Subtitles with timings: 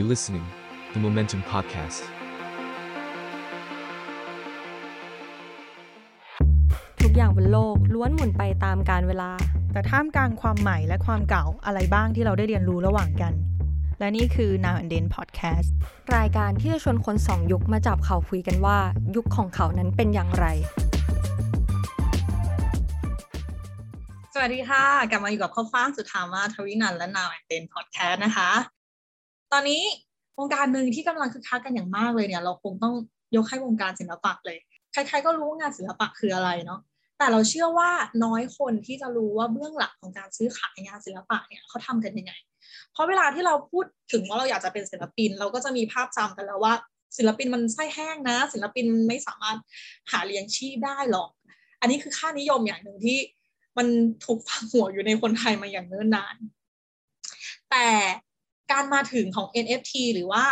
[0.00, 0.46] You listening,
[0.92, 2.00] the Momentum Podcast.
[7.02, 9.30] ทุกอย่างบนโลกล้วนหมุนไปตามกาลเวลา
[9.72, 13.32] แต่ท่ามกลางความใหม่และความเก่าอะไรบ้างที่เราได้เรียนรู้ระหว่างกัน
[13.98, 15.68] และนี่คือ Now and Then Podcast
[16.16, 18.78] รายการที่จะชวนคนสองยุคมาจับเขาคุยกันว่า
[19.16, 20.46] ยุคของเขานั้นเป็นอย่างไร
[24.34, 28.75] สวัสดีค่ะ กลับมาอยู่กับข้าวฟ่างสุธามาทวินันท์และนาวแอนเดนพอดแคสต์นะคะ
[29.52, 29.82] ตอนนี้
[30.38, 32.94] วงการหนึ่งที่กำลังคึกคักกันอย่างมากเลยเนี่ย เราคงต้อง
[33.36, 34.58] ยกให้วงการศิลปะเลย
[34.92, 36.80] ใคร ๆ ก็รู้ว่างานศิลปะคืออะไรเนาะ
[37.18, 37.90] แต่เราเชื่อว่า
[38.24, 42.32] น้อยคนที่จะรู้ว่าเบื้องหลังของการซื้อขายงานศิลปะเนี่ยเขาทำกันยังไง
[42.92, 46.74] เพราะเวลาที่เราพูดถึงว่าเราอยากจะเป็นศิลปิน เราก็จะมีภาพจำกันแล้วว่า
[47.16, 49.56] ศิลปินมันไส้แห้งนะ ศิลปินไม่สามารถ
[50.10, 51.30] หาเลี้ยงชีพได้หรอก
[51.80, 53.18] อันนี้คือค่านิยมอย่างหนึ่งที่
[53.78, 53.86] มัน
[54.24, 56.36] ถูกฝังหัวอยู่ในคนไทยมาอย่างเนิ่นนาน
[57.70, 57.86] แต่
[58.72, 60.44] การมาถึงของ NFT หรือว่า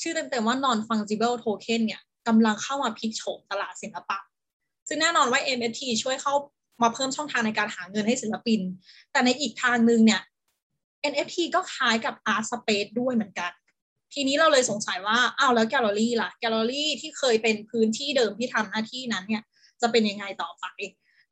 [0.00, 4.18] ชื่อเต็มๆว่า non fungible token เนี่ยกำลังเข้ามาพลิกโฉมตลาดศิลปะ
[4.88, 6.34] ซึ่งแน่นอนว่า NFT ช่วยเข้า
[6.82, 8.60] มาเพิ่มช่องทางในการหาเงินให้ศิลปิน
[9.12, 10.20] แต่ในอีกทางหนึ่งเนี่ย
[11.12, 13.52] NFT ก็คล้ายกับ Art Space ด้วยเหมือนกัน
[14.14, 19.42] ทีนี้เราเลยสงสัยว่า อ้าวแล้วแกลเลอรี่ล่ะ แกลเลอรี่ที่เคยเป็นพื้นที่เดิมที่ทำหน้าที่นั้นเนี่ย
[19.80, 20.64] จะเป็นยังไงต่อไป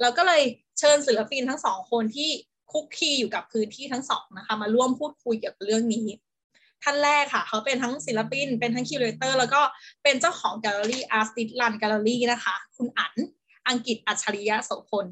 [0.00, 0.42] เราก็เลย
[0.78, 2.30] เชิญศิลปินทั้งสองคนที่
[2.72, 6.06] คลุกคลีอยู่กับพื้นที่ทั้งสองนะคะ มาร่วมพูดคุยเกี่ยวกับเรื่องนี้
[6.82, 9.60] ท่านแรกค่ะ เขาเป็นทั้งศิลปิน เป็นทั้ง curator แล้วก็
[10.02, 13.14] เป็นเจ้าของแกลเลอรี่ Artist+Run Gallery นะคะ คุณอั๋น
[13.68, 15.06] อังกฤษอัจฉริยโสภณ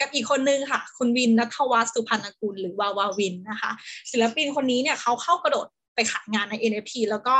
[0.00, 3.70] กับอีกคนนึงค่ะ คุณวินนัทวัฒน์สุพรรณกุลหรือวาวาวินนะคะ
[4.10, 7.36] ศิลปินคนนี้เนี่ยเขาเข้ากระโดดไปขายงานใน NFT แล้วก็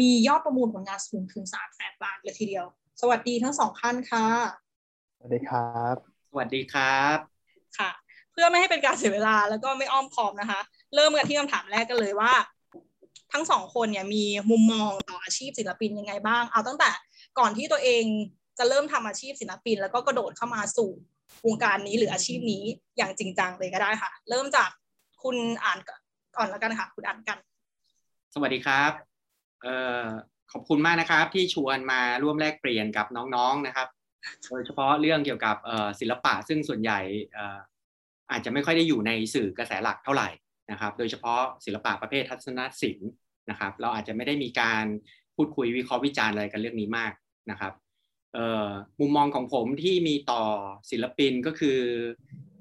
[0.00, 2.66] มียอดประมูลผลงานสูงถึง3แสนบาทเลยทีเดียว
[3.00, 4.26] สวัสดีทั้งสองท่านค่ะ
[5.16, 5.96] สวัสดีครับ
[6.30, 7.16] สวัสดีครับ
[7.78, 10.60] ค่ะเพื่อไม่ให้เป็นการเสียเวลาแล้วก็ไม่อ้อมค้อมนะคะ
[10.94, 12.32] เริ่มกันที่คำถามแรกกันเลยว่า
[13.32, 16.90] ทั้งสองคนเนี่ยมีมุมมองต่ออาชีพศิลปินยังไงบ้าง เอาตั้งแต่
[17.38, 18.04] ก่อนที่ตัวเอง
[18.58, 20.90] จะเริ่มทำอาชีพศิลปิน แล้วก็กระโดดเข้ามาสู่
[21.46, 22.62] วงการนี้หรืออาชีพนี้
[22.96, 24.70] อย่างจริงจังเลยก็ได้ค่ะ เริ่มจาก
[25.22, 25.78] คุณอ่าน
[26.36, 27.38] ก่อนแล้วกันค่ะคุณอ่านกัน
[28.34, 28.92] สวัสดีครับ
[29.62, 30.04] เอ่อ
[30.52, 33.88] ขอบคุณมากนะครับ ที่ชวนมาร่วมแลกเปลี่ยนกับน้องๆนะครับ
[34.48, 35.56] โดยเฉพาะเรื่องเกี่ยวกับ
[36.00, 37.00] ศิลปะซึ่งส่วนใหญ่
[38.30, 40.28] อาจจะไม่ค่อยได้อยู่ในสื่อกระแสหลักเท่าไหร่
[40.70, 43.10] นะครับ โดยเฉพาะศิลปะประเภททัศนศิลป์
[43.50, 44.84] นะครับ เราอาจจะไม่ได้มีการ
[45.36, 47.12] พูดคุยวิเคราะห์วิจารณ์อะไรกันเรื่องนี้มาก
[47.50, 47.72] นะครับ
[49.00, 50.42] มุมมองของผมที่มีต่อ
[50.90, 51.78] ศิลปินก็คือ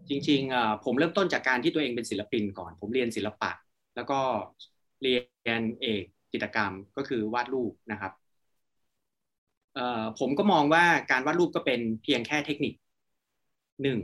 [0.10, 3.52] จริงๆผมเริ่มต้นจากการที่ตัวเองเป็นศิลปินก่อน ผมเรียนศิลปะ
[3.96, 4.20] แล้วก็
[5.02, 5.20] เรีย
[5.60, 8.12] นเอกจิตรกรรมก็คือวาดรูปนะครับ
[10.20, 12.74] ผมก็มองว่าการวาดรูปก็เป็นเพียงแค่เทคนิค
[13.84, 14.00] หนึ่ง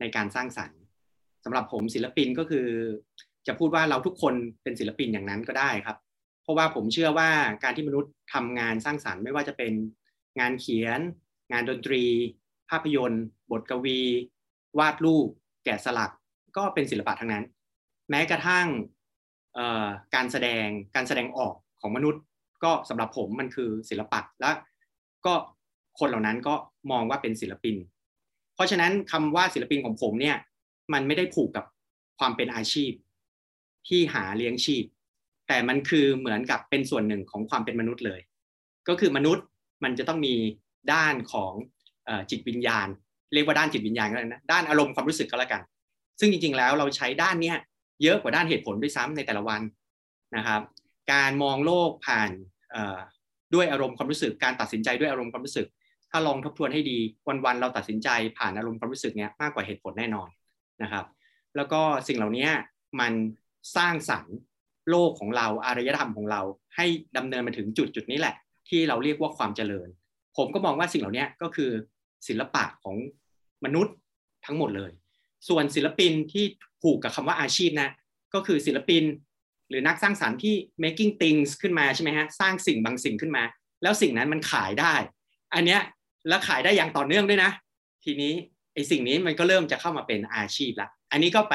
[0.00, 0.80] ในการสร้างสรรค์
[1.44, 2.66] สำหรับผมศิลปินก็คือ
[3.46, 5.96] จะพูดว่าเราทุกคนเป็นศิลปินอย่างนั้นก็ได้ครับ
[6.42, 7.30] เพราะว่าผมเชื่อว่า
[7.64, 9.72] การที่มนุษย์ทำงานสร้างสรรค์ ไม่ว่าจะเป็น
[10.40, 11.00] งานเขียน
[11.52, 12.02] งานดนตรี
[12.70, 14.00] ภาพยนตร์ บทกวี
[14.78, 15.28] วาดรูป
[15.64, 16.10] แกะสลัก
[16.56, 17.44] ก็เป็นศิลปะทั้งนั้น
[18.10, 18.66] แม้กระทั่ง
[20.14, 22.22] การแสดงการแสดงออกของมนุษย์
[22.64, 24.50] ก็สำหรับผมมันคือศิลปะและ
[25.26, 25.34] ก็
[25.98, 26.54] คนเหล่านั้นก็
[26.90, 27.76] มองว่าเป็นศิลปิน
[28.56, 30.36] เพราะฉะนั้นคำว่าศิลปินของผมเนี่ย
[30.92, 31.64] มันไม่ได้ผูกกับ
[32.18, 32.92] ความเป็นอาชีพ
[33.88, 34.84] ที่หาเลี้ยงชีพ
[35.48, 38.20] แต่มันคือเหมือนกับเป็นส่วนหนึ่งของความเป็นมนุษย์เลย
[38.88, 39.44] ก็คือมนุษย์
[39.84, 40.34] มันจะต้องมี
[40.92, 41.52] ด้านของ
[42.30, 42.88] จิตวิญญาณ
[43.34, 45.62] เรียกว่าด้านจิตวิญญาณก็ได้วนะด้านอารมณ์ความรู้สึกก็แล้วกัน
[46.20, 47.56] ซึ่งจริงๆแล้วเราใช้ด้านเนี้ย
[48.02, 49.60] เยอะกว่าด้านเหตุผลด้วยซ้ำในแต่ละวัน
[50.36, 50.60] นะครับ
[51.12, 52.30] การมองโลกผ่าน
[53.54, 55.66] ด้วยอารมณ์ความรู้สึก การตัดสินใจด้วยอารมณ์ความรู้สึก
[56.16, 56.98] ถ้าลองทบทวนให้ดี
[57.44, 60.28] วันๆเราตัดสินใจผ่านอารมณ์ความรู้สึกเนี้ยมากกว่าเหตุผลแน่นอน
[60.82, 61.04] นะครับ
[61.56, 62.48] แล้วก็สิ่งเหล่านี้
[63.00, 63.12] มัน
[63.76, 64.36] สร้างสรรค์
[64.90, 66.40] โลกของเราอารยธรรมของเรา
[66.76, 68.34] ให้ดำเนินมาถึงจุดจุดนี้แหละ
[68.68, 69.88] ที่เราเรียกว่าความเจริญ
[70.36, 71.70] ผมก็มองว่าสิ่งเหล่านี้ก็คือ
[72.28, 72.96] ศิลปะของ
[73.64, 73.94] มนุษย์
[74.46, 74.90] ทั้งหมดเลย
[75.48, 76.44] ส่วนศิลปินที่
[76.82, 77.90] ผูกกับคำว่าอาชีพนะ
[78.34, 79.02] ก็คือศิลปิน
[79.68, 80.54] หรือนักสร้างสารรค์ที่
[80.84, 83.42] making things ขึ้นมาใช่ไหมฮะ สร้างสิ่งบางสิ่งขึ้นมา
[83.82, 84.94] แล้วสิ่งนั้นมันขายได้
[85.54, 85.80] อันเนี้ย
[86.28, 87.50] แล้วขายได้อย่างต่อเนื่องด้วยนะ
[88.04, 88.32] ทีนี้
[88.74, 91.54] ไอ้สิ่งนี้มันก็เริ่มจะเข้ามาเป็นอาชีพละ อันนี้ก็ไป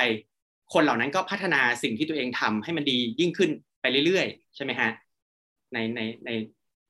[0.73, 3.51] คนเหล่านั้นก็พัฒนาสิ่งที่ตัวเองทำให้มันดียิ่งขึ้น
[3.81, 4.89] ไปเรื่อยๆ ใช่ไหมฮะ
[5.73, 6.29] ในในใน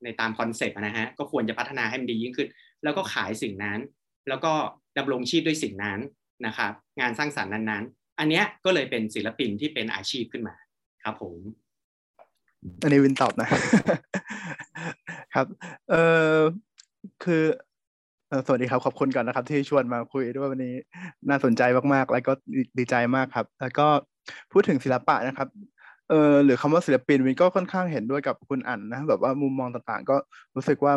[0.03, 2.47] ในตามคอนเซปต์นะฮะก็ควรจะพัฒนาให้มันดียิ่งขึ้น
[2.83, 3.79] แล้วก็ขายสิ่งนั้น
[4.29, 4.53] แล้วก็
[4.97, 5.99] ดำรงชีพด้วยสิ่งนั้น
[6.45, 10.55] นะครับงานสร้างสรรค์นั้นๆ อันนี้ก็เลยเป็นศิลปินที่เป็นอาชีพขึ้นมา
[11.03, 11.37] ครับผม
[12.81, 13.49] อันนี้วินตอบนะ
[15.33, 15.47] ครับ
[15.89, 15.95] เอ
[16.35, 16.37] อ
[17.23, 17.43] คือ
[18.45, 20.75] สวัสดีครับ ขอบคุณก่อนนะครับ ที่ชวนมาคุยด้วยวันนี้
[21.29, 21.61] น่าสนใจ
[21.93, 22.33] มากๆ แล้วก็
[22.77, 23.87] ดีใจมากครับ แล้วก็
[24.51, 25.47] พูดถึงศิลปะนะครับ
[26.09, 30.15] เออหรือคำว่าศิลปินวินก็ค่อนข้างเห็นด้วยกับคุณอั๋นนะแบบว่ามุมมองต่างๆ ก็
[30.55, 30.93] รู้สึกว่า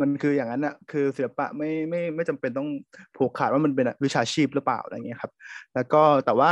[0.00, 2.68] มันคืออย่างนั้นอะคือศิลปะไม่ไม่ไม่จำเป็นต้อง
[3.16, 5.32] ผูกขาดว่ามันเป็นวิชาชีพหรือเปล่าอะไรเงี้ยครับ
[5.74, 6.50] แล้วก็แต่ว่า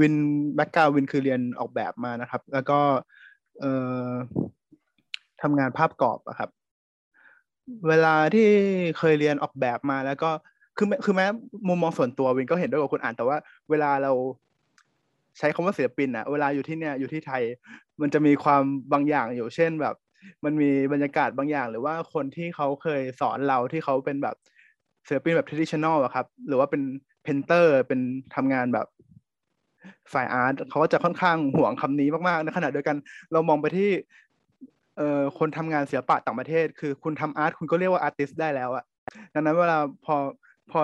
[0.00, 0.14] วิน
[0.54, 2.80] แบ็กกราววินคือเรียนออกแบบมานะครับ แล้วก็
[3.60, 3.72] เอ่
[4.08, 4.12] อ
[5.42, 6.50] ทำงานภาพกรอบอะครับ
[7.88, 8.48] เวลาที่
[8.98, 10.30] เคยเรียนออกแบบมาแล้วก็
[10.76, 11.26] คือคือแม้
[11.68, 13.36] มุมมองส่วนตัววินก็เห็นด้วยกับคุณอ่านแต่ว่า
[13.70, 14.12] เวลาเรา
[15.38, 17.42] ใช้คำว่าศิลปินอะเวลาอยู่ที่เนี่ยอยู่ที่ไทย
[18.00, 18.62] มันจะมีความ
[18.92, 19.94] บางอย่างอยู่เช่นแบบ
[20.44, 24.36] มันมีบรรยากาศบางอย่าง หรือว่าคนที่เขาเคยสอนเราที่เขาเป็นแบบ
[25.08, 26.82] ศิลปินแบบ traditional อะครับ หรือว่าเป็น
[27.22, 28.00] เพนเตอร์เป็น
[28.34, 28.86] ทำงานแบบ
[30.12, 32.96] ฝ่ายอาร์ตเขาจะค่อนข้างห่วงคำนี้มากๆในขณะเดียวกัน
[33.32, 33.90] เรามองไปที่
[34.98, 38.84] เอ่อคนทำงานศิลปะต่างประเทศ คือคุณทำอาร์ตคุณก็เรียกว่าอาร์ติสได้แล้วอะ
[39.34, 40.16] ดังนั้นเวลาพอ
[40.70, 40.80] พอ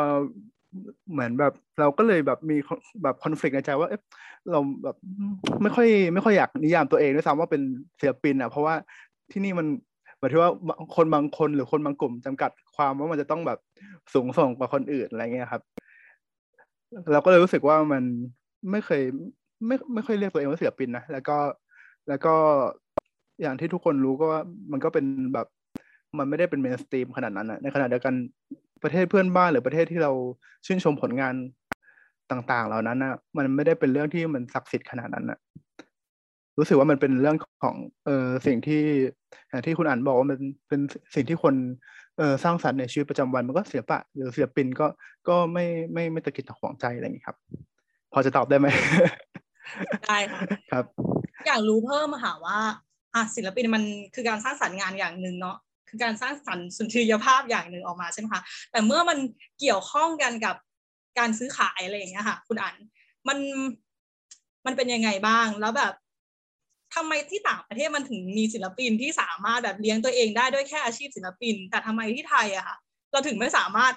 [1.12, 2.56] เหมือนแบบเราก็เลยแบบมี
[3.02, 4.02] แบบคอน FLICT ในใจว่าเอ๊ะ
[4.50, 4.96] เราแบบ
[5.62, 7.62] ไม่ค่อยไม่ค่อยอยากนิยามตัวเองด้วยซ้ำว่าเป็น
[8.00, 8.74] ศิลปินอะเพราะว่า
[9.32, 9.66] ที่นี่มัน
[10.18, 10.52] หมายถึงว่า
[10.96, 13.58] คนบางคนหรือคนบางกลุ่มจำกัดความว่ามันจะต้องแบบ
[14.14, 15.62] สูงส่งกว่าคนอื่นอะไรเงี้ยครับ
[17.12, 18.02] เราก็เลยรู้สึกว่ามัน
[18.70, 19.02] ไม่เคย
[19.66, 21.36] ไม่ไม่ค่อยเรียกตัวเองว่าศิลปินนะแล้วก็
[22.08, 22.34] แล้วก็
[23.42, 24.40] อย่างที่ทุกคนรู้ก็ว่า
[24.72, 25.04] มันก็เป็น
[25.34, 25.46] แบบ
[26.18, 28.14] มันไม่ได้เป็นเมนสตรีมขนาดนั้นนะในขณะเดียวกัน
[28.82, 30.12] ประเทศเพื่อนบ้านหรือประเทศที่เรา
[30.66, 31.34] ชื่นชมผลงาน
[32.30, 35.38] ต่างๆ เหล่านั้นนะมันไม่ได้เป็นเรื่องที่มันศักดิ์สิทธิ์ขนาดนั้นนะ
[36.58, 38.82] รู้สึกว่ามันเป็นเรื่องของเออสิ่งที่
[39.48, 40.38] อย่างที่คุณอ่านบอกว่ามัน
[40.68, 40.80] เป็น
[41.14, 41.54] สิ่งที่คน
[42.18, 44.86] เออสร้างสรรค์ในชีวิตประจำวันมันก็ศิลปะ หรือศิลปินก็
[45.28, 47.36] ก็ไม่ไม่ไม่ตะกิดตะขวงใจอะไรอย่างนี้ครับ
[48.12, 48.66] พอจะตอบได้ไหม
[50.04, 50.40] ได้ค่ะ
[50.72, 50.84] ครับ
[51.46, 52.58] อยากรู้เพิ่มค่ะว่า
[53.14, 53.84] อะศิลปินมัน
[54.14, 55.56] คือการสร้างสรรค์งานอย่างหนึ่งเนาะ
[55.88, 59.18] คือการสร้างสรรค์สุนทรียภาพอย่างหนึ่งออกมาใช่ไหมคะแต่เมื่อมัน
[59.60, 60.56] เกี่ยวข้องกันกับ
[61.18, 62.74] การซื้อขายอะไรอย่างเงี้ยค่ะ คุณอัน
[63.28, 63.38] มัน
[64.66, 65.92] มันเป็นยังไงบ้างแล้วแบบ
[66.94, 72.76] ทำไมที่ต่างประเทศมันถึงมีศิลปินที่สามารถแบบเลี้ยงตัวเองได้ด้วยแค่อาชีพศิลปิน แต่ทำไมที่ไทยอะค่ะ
[73.12, 73.94] เราถึงไม่สามารถ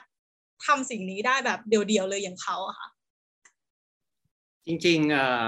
[0.65, 2.87] ทำสิ่งนี้ได้แบบเดียวๆเลยอย่างเขาอะค่ะ
[4.65, 5.45] จริงๆเอ่อ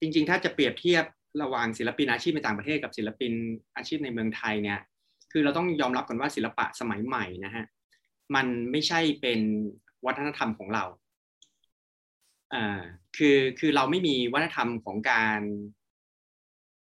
[0.00, 1.04] จริง ๆ ถ้าจะเปรียบเทียบ
[1.40, 3.32] ระหว่างศิลปินอาชีพในต่างประเทศกับศิลปิน
[3.76, 4.80] อาชีพในเมืองไทยเนี่ย
[5.32, 7.64] คือเราต้องยอมรับก่อนว่าศิลปะสมัยใหม่นะฮะ
[8.34, 9.40] มันไม่ใช่เป็น
[10.06, 10.84] วัฒนธรรมของเรา
[12.54, 12.80] อ่า
[13.16, 15.40] คือคือเราไม่มีวัฒนธรรมของการ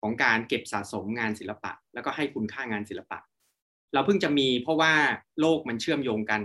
[0.00, 3.18] ของการเก็บสะสมงานศิลปะ แล้วก็ให้คุณค่างานศิลปะ
[3.92, 4.92] เราเพิ่งจะมีเพราะว่า
[5.40, 6.42] โลกมันเชื่อมโยงกัน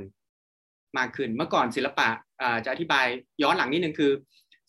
[0.98, 2.08] มากขึ้นเมื่อก่อนศิลปะ
[2.66, 3.06] จะอธิบาย
[3.44, 4.12] ย้อนหลังนิดนึงคือ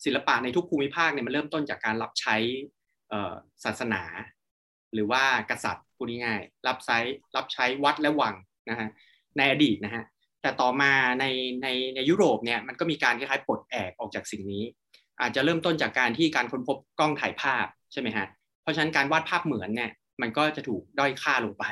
[0.05, 2.35] ศิลปะในทุกภูมิภาคเนี่ยมันเริ่มต้นจากการรับใช้
[3.63, 4.01] ศาสนา
[4.93, 6.97] หรือว่ากษัตริย์พูดง่ายๆรับใช้
[7.35, 8.35] รับใช้วัดและวัง
[8.69, 8.89] นะฮะ
[9.37, 10.03] ในอดีตนะฮะ
[10.41, 11.25] แต่ต่อมาใน
[11.63, 14.63] ในในยุโรปเนี่ยมันก็มีการคล้ายๆปลดแอกออกจากสิ่งนี้
[15.21, 18.27] อาจจะเริ่มต้นจากการที่การค้นพบกล้องถ่ายภาพใช่ไหมฮะ
[18.61, 19.91] เพราะฉะนั้นการวาดภาพเหมือนเนี่ย
[20.21, 21.65] มันก็จะถูกด้อยค่าลงไป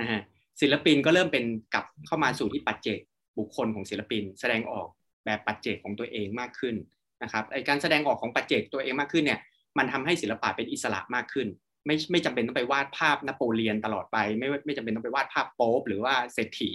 [0.00, 0.20] นะฮะ
[0.60, 3.00] ศิลปินก็เริ่มเป็นกลับเข้ามาสู่ที่ปัจเจก
[3.38, 4.88] บุคคลของศิลปิน แสดงออก
[5.24, 6.74] แบบปัจเจกของตัวเองมากขึ้น
[7.22, 9.40] นะครับไอการแสดงออกของปัจเจกตัวเองมากขึ้นเนี่ย
[9.78, 11.48] มันทำให้ศิลปะเป็นอิสระมากขึ้น
[11.86, 16.70] ไม่ไม่จำเป็นต้องไปวาดภาพนโปเลียนตลอดไป ไม่ไม่จำเป็นต้องไปวาดภาพโป๊หรือว่าเศรษฐี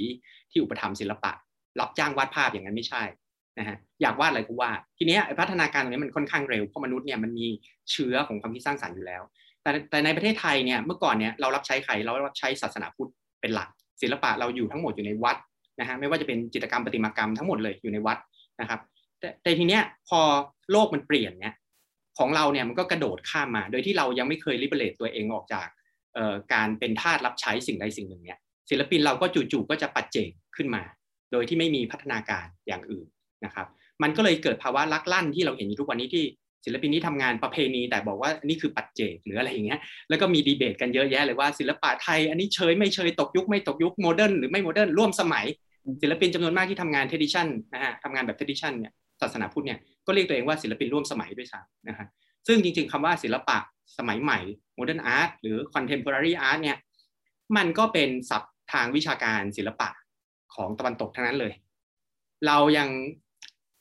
[0.51, 1.31] ที่อุปถัมภ์ศิลปะ
[1.79, 3.03] รับจ้างวาดภาพอย่างนั้นไม่ใช่
[3.59, 7.47] นะฮะอยากวาดอะไรก็วาดทีนี้พัฒนาการตรงนี้มันค่อนข้างเร็วเพราะมนุษย์เนี่ยมันมี
[7.91, 9.21] เชื้อของความคิดสร้างสรรค์อยู่แล้ว
[9.61, 13.11] แต่แต่ในประเทศไทยเนี่ยเมื่อก่อนเนี่ยเรารับใช้ใครเรารับใช้ศาสนาพุทธ
[13.41, 13.69] เป็นหลัก
[14.01, 15.37] ศิลปะเราอยู่ทั้งหมดอยู่ในวัด
[15.79, 18.17] นะฮะไม่ว่าจะเป็นจิตรกรรมประติมากรรมทั้งหมดเลยอยู่ในวัด
[18.61, 18.79] นะครับ
[19.19, 20.19] แต่แต่ทีเนี้ยพอ
[20.71, 21.53] โลกมันเปลี่ยนเนี่ย
[22.17, 25.67] ของเราเนี่ยมันก็กระโดดข้ามมา โดยที่เรายังไม่เคยลิเบเลตตัวเองออกจาก
[26.53, 28.37] การเป็นทาสรับใช้สิ่งใดสิ่งหนึ่งเนี่ย
[28.69, 30.83] ศิลปินเราก็จู่ๆก็จะปัจเจกขึ้นมา
[31.31, 33.07] โดยที่ไม่มีพัฒนาการอย่างอื่น
[33.45, 33.67] นะครับ
[34.03, 36.23] มันก็เลยเกิดภาวะลักลั่นที่เราเห็นอยู่ทุกวันนี้ที่
[36.65, 45.45] ศิลปินที่ทำงานประเพณี แต่บอกว่านี่คือปัจเจกหรืออะไรอย่างเงี้ยแล้วก็มีดีเบตกันเยอะแยะเลยว่าศิลปะไทย อันนี้เชยไม่เชยตกยุคไม่ตกยุค modern หรือไม่ modern ร่วมสมัย
[46.01, 52.07] ศิลปินจำนวนมากที่ทำงาน tradition นะฮะทำงานแบบ tradition เนี่ย ศาสนาพุทธเนี่ยก็เรียกตัวเองว่าศิลปินร่วมสมัยด้วยซ้ำนะฮะ
[52.47, 53.57] ซึ่งจริงๆคำว่าศิลปะ
[53.97, 54.39] สมัยใหม่
[54.75, 56.77] modern art หรือ contemporary art เนี่ย
[57.57, 59.89] มันก็เป็นศัพท์ทางวิชาการศิลปะ
[60.55, 61.53] ของตะวันตกทั้งนั้นเลย
[62.47, 62.89] เรายัง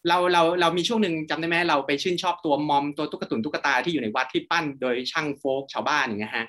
[0.09, 6.47] เราเราเรามีช่วงหนึ่งจำได้ไหมเราไปชื่นชอบตัวมอมตัวตุ๊กตุนตุ๊กตาที่อยู่ในวัดที่ปั้นโดยช่างโฟกชาวบ้านอย่างเงี้ยฮะ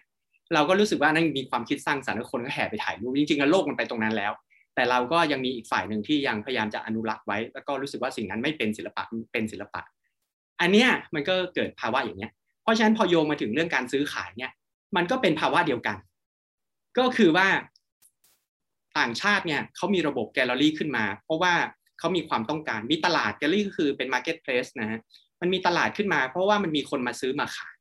[0.54, 4.32] เราก็รู้สึกว่านั่นมีความคิดสร้างสรรค์คนก็แห่ไปถ่ายรูปจริงๆแล้วโลกมันไปตรงนั้นแล้ว
[4.78, 9.04] แต่เราก็ยังมีอีกฝ่ายหนึ่งที่ยังพยายามจะอนุรักษ์ไว้ แล้วก็รู้สึกว่าสิ่งนั้นไม่เป็นศิลปะ
[9.34, 9.82] เป็นศิลปะ
[10.62, 12.32] อันเนี้ยมันก็เกิดภาวะอย่างเนี้ย
[12.62, 14.52] เพราะฉะนั้นพอโยงมาถึงเรื่องการซื้อขายเนี่ย
[14.96, 15.98] มันก็เป็นภาวะเดียวกัน
[16.98, 17.48] ก็คือว่า
[18.98, 21.54] ต่างชาติเนี่ยเขามีระบบแกลเลอรี่ขึ้นมา เพราะว่า
[22.00, 25.00] เขามีความต้องการมีตลาดแกลเลอรี่ก็คือเป็น marketplace นะฮะ
[25.42, 27.76] มันมีตลาดขึ้นมา เพราะว่ามันมีคนมาซื้อมาขาย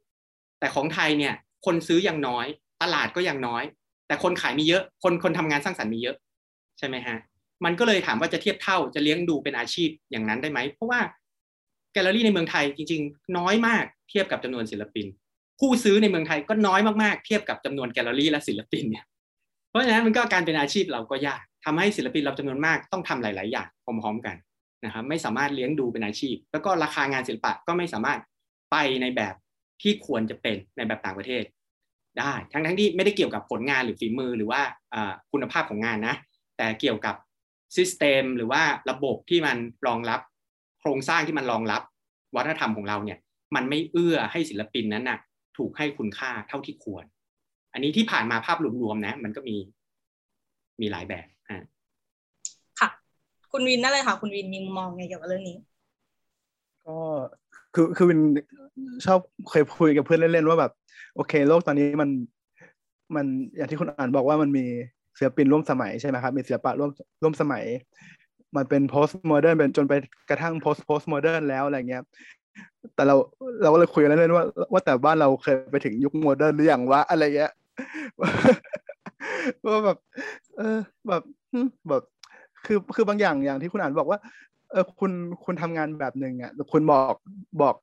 [0.59, 1.35] แต่ของไทยเนี่ย
[1.67, 2.47] คนซื้อยังน้อย
[2.83, 3.65] ตลาดก็ยังน้อย
[4.07, 6.17] แต่คนขายมีเยอะ คนคนทำงานสร้างสรรค์มีเยอะ
[6.79, 7.17] ใช่ไหมฮะ
[7.65, 11.01] มันก็เลยถามว่าจะเทียบเท่าจะเลี้ยงดูเป็นอาชีพอย่างนั้นได้ไหมเพราะว่า
[11.93, 15.07] แกลเลอรี่ในเมืองไทยจริง ๆ น้อยมากเทียบกับจำนวนศิลปิน
[15.61, 19.05] ผู้ซื้อในเมืองไทยก็น้อยมากๆเทียบกับจำนวนแกลเลอรี่และศิลปินเนี่ย
[19.71, 24.37] เพราะฉะนั้นมันก็การเป็นอาชีพเราก็ยากทำให้ศิลปินเราจำนวนมากต้องทำหลาย ๆ อย่างพร้อมๆกัน
[24.85, 28.19] นะครับไม่สามารถเลี้ยงดูเป็นอาชีพ แล้วก็ราคางานศิลปะก็ไม่สามารถ
[28.73, 29.35] ไปในแบบ
[29.83, 31.45] ที่ควรจะเป็นในแบบต่างประเทศ
[32.19, 34.61] ได้ทั้งทั้งที่ไม่ได้เกี่ยวกับผลงานหรือฝีมือหรือว่า
[35.33, 36.15] คุณภาพของงานนะ
[36.57, 37.15] แต่เกี่ยวกับ
[37.77, 40.21] ซิสเต็มหรือว่าระบบที่มันรองรับ
[40.81, 41.83] โครงสร้างที่มันรองรับ
[42.37, 43.19] วัฒนธรรมของเราเนี่ย
[43.55, 45.19] มันไม่เอื้อให้ศิลปินนั้นนะ่ะ
[45.57, 47.05] ถูกให้คุณค่าเท่าที่ควร
[47.73, 49.57] อันนี้ที่ผ่านมาภาพรวมๆนะ มันก็มี
[50.81, 51.65] มีหลายแบบฮะ
[52.81, 52.89] ค่ะ
[53.53, 55.57] คุณวินนั่นเลยค่ะ คุณวินมีมุมมองไงเกี่ยวกับเรื่องนี้
[56.87, 56.97] ก็
[57.75, 58.21] คือคือวิน
[59.07, 59.19] ชอบ
[59.51, 60.73] เคยคุยกับเพื่อนเล่นๆว่าแบบ
[61.15, 62.11] โอเค โลกตอนนี้มัน
[63.17, 64.65] มันอย่างที่คุณอ่านบอกว่ามันมี
[65.19, 66.91] ศิลปินร่วมสมัยใช่ไหมครับมีศิลปะร่วม
[67.23, 67.65] ร่วมสมัย
[68.57, 69.95] มันเป็น post modern เป็นจนไป
[70.31, 72.03] กระทั่ง post post modern แล้วอะไรเงี้ย
[72.95, 73.15] แต่เรา
[73.63, 77.53] เราก็เลยคุยกันเล่นว่า ว่าแต่บ้านเราเคยไปถึงยุคโมเดิร์นหรือยังวะอะไรเงี้ย
[79.73, 79.99] ว่าแบบ
[80.57, 81.23] เออแบบ
[81.89, 82.03] แบบ
[82.65, 84.19] คือคือบางอย่างอย่างที่คุณอ่านบอกว่า
[84.71, 85.13] เออคุณ
[85.45, 87.15] คุณทำงานแบบหนึ่งอะคุณบอก
[87.63, 87.77] บอก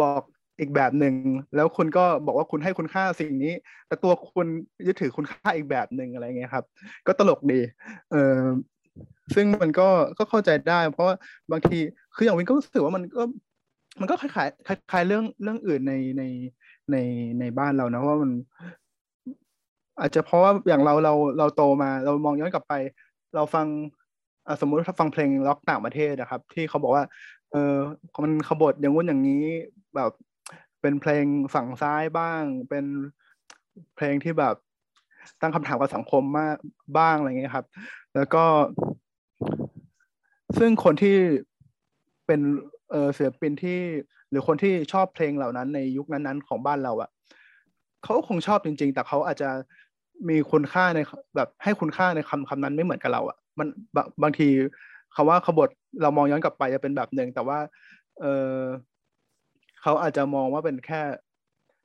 [0.00, 0.22] บอก
[0.60, 1.14] อีกแบบหนึ่ง
[1.56, 3.52] แล้วคุณก็บอกว่าคุณให้คุณค่าสิ่งนี้
[3.86, 4.46] แต่ตัวคุณ
[4.86, 6.64] ยึดถือคุณค่าอีกแบบหนึ่งอะไรเงี้ยครับ
[7.06, 7.60] ก็ตลกดี
[8.12, 8.40] เออ
[9.34, 11.14] ซึ่งมันก็ก็เข้าใจได้ เพราะว่า
[11.50, 11.78] บางที
[12.14, 13.22] คืออย่างวินก็รู้สึกว่ามันก็
[14.00, 16.22] มันก็คล้ายๆคล้ายๆเรื่องเรื่องอื่นในใน
[16.92, 16.96] ใน
[17.40, 18.30] ในบ้านเรานะว่ามัน
[20.00, 22.74] อาจจะเพราะว่าอย่างเราเราเราโตมา เรามองย้อนกลับไป
[23.34, 23.66] เราฟัง
[24.60, 27.04] สมมุติถ้าฟังเพลงล็อกต่างประเทศนะครับ ที่เขาบอกว่า
[27.52, 27.74] เออ
[28.24, 29.44] มันขบฏอย่างงู้นอย่างนี้
[29.94, 30.10] แบบ
[30.80, 32.84] เป็นเพลงฝั่งซ้ายบ้าง เป็น
[33.96, 34.54] เพลงที่แบบ
[35.40, 36.56] ตั้งคำถามกับสังคมมาก
[36.98, 37.66] บ้างอะไรเงี้ยครับ
[38.14, 38.44] แล้วก็
[40.58, 41.16] ซึ่งคนที่
[42.26, 42.40] เป็น
[42.90, 43.80] เออศิลปินที่
[44.30, 47.10] หรือคนที่ชอบเพลงเหล่านั้นในยุคนั้นๆของบ้านเราอะ่ะ
[48.02, 49.50] เขาคงชอบจริง ๆ แต่เขาอาจจะ
[50.28, 51.00] มีคุณค่าใน
[51.36, 53.68] แบบให้คุณค่าในคำคำนั้นไม่เหมือนกับเราอะ่ะ มัน
[54.22, 54.48] บางที
[55.14, 55.68] คำว่าขบฏ
[56.02, 57.58] เรามองย้อนกลับไปจะเป็นแบบหนึ่งแต่ว่า
[58.20, 58.56] เออ
[59.86, 61.02] เขาอาจจะมองว่าเป็นแค่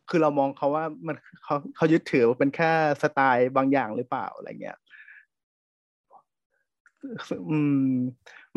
[0.10, 4.78] คือเรามองเขาว่ามันเขาเขายึดถือว่าเป็นแค่สไตล์บางอย่างหรือเปล่าอะไรเงี้ย
[7.50, 7.58] อื
[7.92, 7.94] ม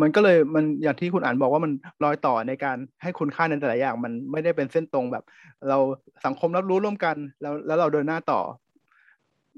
[0.00, 1.72] มันก็เลยมันอย่างที่คุณอ่านบอกว่ามัน
[2.04, 5.24] รอยต่อในการให้คุณค่าในแต่ละอย่าง มันไม่ได้เป็นเส้นตรงแบบ
[5.68, 5.78] เรา
[6.26, 8.40] สังคมรับรู้ร่วมกัน แล้วแล้วเราเดินหน้าต่อ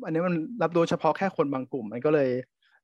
[0.04, 2.30] อันนี้มันรับรู้เฉพาะแค่คนบางกลุ่ม มันก็เลย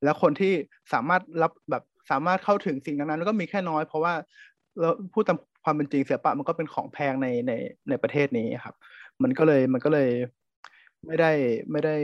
[0.05, 0.53] แล้วคนที่
[0.93, 4.15] สามารถรับแบบสามารถเข้าถึงสิ่งนั้นก็มีแค่น้อย เพราะว่า
[4.81, 7.53] เราพูดตาม ความเป็นจริงศิลปะมันก็เป็นของแพงในใน
[7.89, 8.75] ในประเทศนี้ครับ
[9.23, 10.09] มันก็เลยมันก็เลย
[11.07, 11.33] ไม่ได้
[11.71, 11.97] ไม่ได้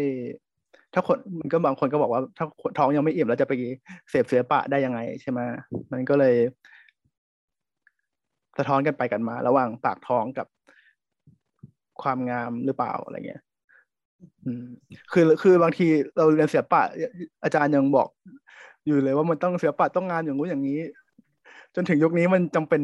[0.95, 2.47] ถ้าคนมันก็บางคนก็บอกว่า ถ้า
[2.79, 3.53] ท้องยังไม่อิ่มแล้วจะไป
[4.11, 5.41] เสพศิลปะได้ยังไงใช่ไหม
[5.93, 6.35] มันก็เลย
[8.59, 10.47] สะท้อนกันไปกันมา ระหว่างปากท้องกับ
[12.03, 13.43] ความงามหรือเปล่าอะไรเงี้ย
[14.45, 14.67] อืม
[15.13, 15.87] คือคือบางที
[16.17, 16.83] เราเรียนศิลปะ
[17.43, 18.09] อาจารย์ยังบอก
[18.87, 20.81] อยู่เลยว่ามันต้องศิลปะต้องงานอย่างงู้นอย่างนี้
[21.75, 22.83] จนถึงยุคนี้มันจำเป็น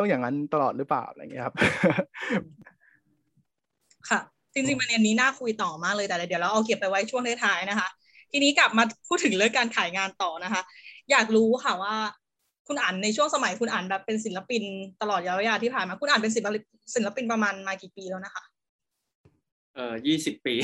[0.00, 1.54] ต้องอย่างนั้นตลอดหรือเปล่าอะไรเงี้ยครับ
[4.10, 4.20] ค่ะ
[4.54, 7.88] จริงๆประเด็นนี้น่าคุยต่อมากเลยแต่เดี๋ยวเราเอาเก็บไปไว้ช่วงท้ายๆนะคะ
[8.32, 10.62] ทีนี้กลับมาพูดถึงเรื่องการขายงานต่อนะคะ
[11.10, 11.94] อยากรู้ค่ะว่า
[12.66, 14.62] คุณอ่านในช่วงสมัยคุณอ่านแบบเป็นศิลปิน
[15.00, 16.62] ตลอดระยะที่ผ่านมาคุณอ่านเป็นศิลปิน
[16.94, 18.42] ศิลปินประมาณมากี่ปีแล้วนะคะ
[19.74, 20.54] เอ่อยี่สิบปี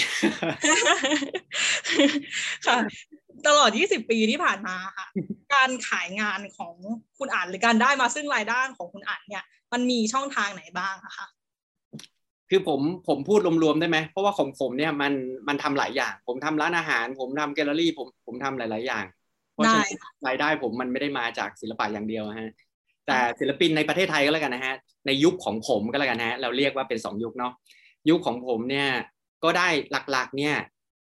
[2.66, 2.78] ค่ะ
[3.46, 5.06] ตลอด20ปีที่ผ่านมาค่ะ
[5.54, 6.74] การขายงานของ
[7.18, 11.26] คุณอ่านหรือการได้มาซึ่งรายได้ของคุณอ่านเนี่ย มันมีช่องทางไหนบ้างอะคะ
[12.50, 15.12] คือผมผมพูดรวมๆได้ไหมเพราะว่าของผมเนี่ยมัน
[15.48, 19.04] มันทำหลายอย่าง ผมทำร้านอาหาร ผมทำแกลเลอรี่ ผมผมทำหลาย ๆ อย่าง
[19.52, 19.90] เพราะฉะนั้น
[20.26, 22.52] รายได้ผมมันไม่ได้มาจากศิลปะอย่างเดียวฮะ
[23.06, 24.74] แต่ศิลปินในประเทศไทยก็แล้วกันนะฮะ
[25.06, 27.52] ในยุคของผมก็แล้วกันฮะเราเรียกว่าเป็นสองยุคเนาะ
[28.10, 28.90] ยุคของผมเนี่ย
[29.44, 29.68] ก็ได้
[30.10, 30.56] หลักๆเนี่ย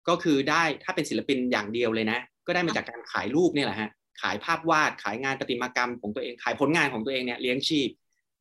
[0.07, 3.89] ก็คือได้ถ้าเป็นศิลปินอย่างเดียวเลยนะ ก็ได้มาจากการขายรูปเนี่ยแหละฮะ
[4.21, 7.89] ขายภาพวาดขายงานประติมากรรมของตัวเองขายผลงานของตัวเองเนี่ยเลี้ยงชีพ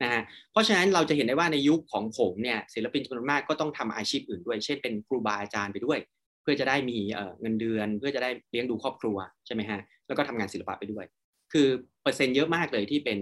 [0.02, 5.98] นะฮะเพราะฉะนั้นเราจะเห็นได้ว่าในยุคของผมเนี่ยศิลปินจำนวนมากก็ต้องทำอาชีพอื่นด้วย เช่นเป็นครูบาอาจารย์ไปด้วย
[6.42, 6.98] เพื่อจะได้มี
[7.40, 9.16] เงินเดือน เพื่อจะได้เลี้ยงดูครอบครัว
[9.46, 11.04] ใช่ไหมฮะแล้วก็ทำงานศิลปะไปด้วย
[11.52, 11.66] คือ
[12.02, 13.18] เปอร์เซ็นต์เยอะมากเลยที่เป็น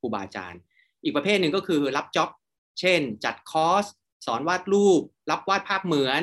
[0.00, 0.60] ครูบาอาจารย์
[1.04, 2.30] อีกประเภทหนึ่งก็คือรับจ็อบ
[2.80, 3.86] เช่น จัดคอร์ส
[4.26, 5.00] สอนวาดรูป
[5.30, 6.22] รับวาดภาพเหมือน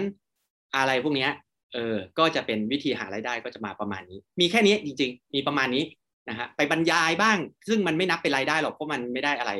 [0.75, 1.27] อะไรพวกนี้
[1.73, 5.83] เออก็จะเป็นวิธีหารายได้ก็จะมาประมาณนี้ มีแค่นี้จริง ๆ มีประมาณนี้
[6.29, 9.51] นะฮะไปบรรยายบ้าง ซึ่งมันไม่นับเป็นรายได้หรอกเพราะมันไม่ได้อะไร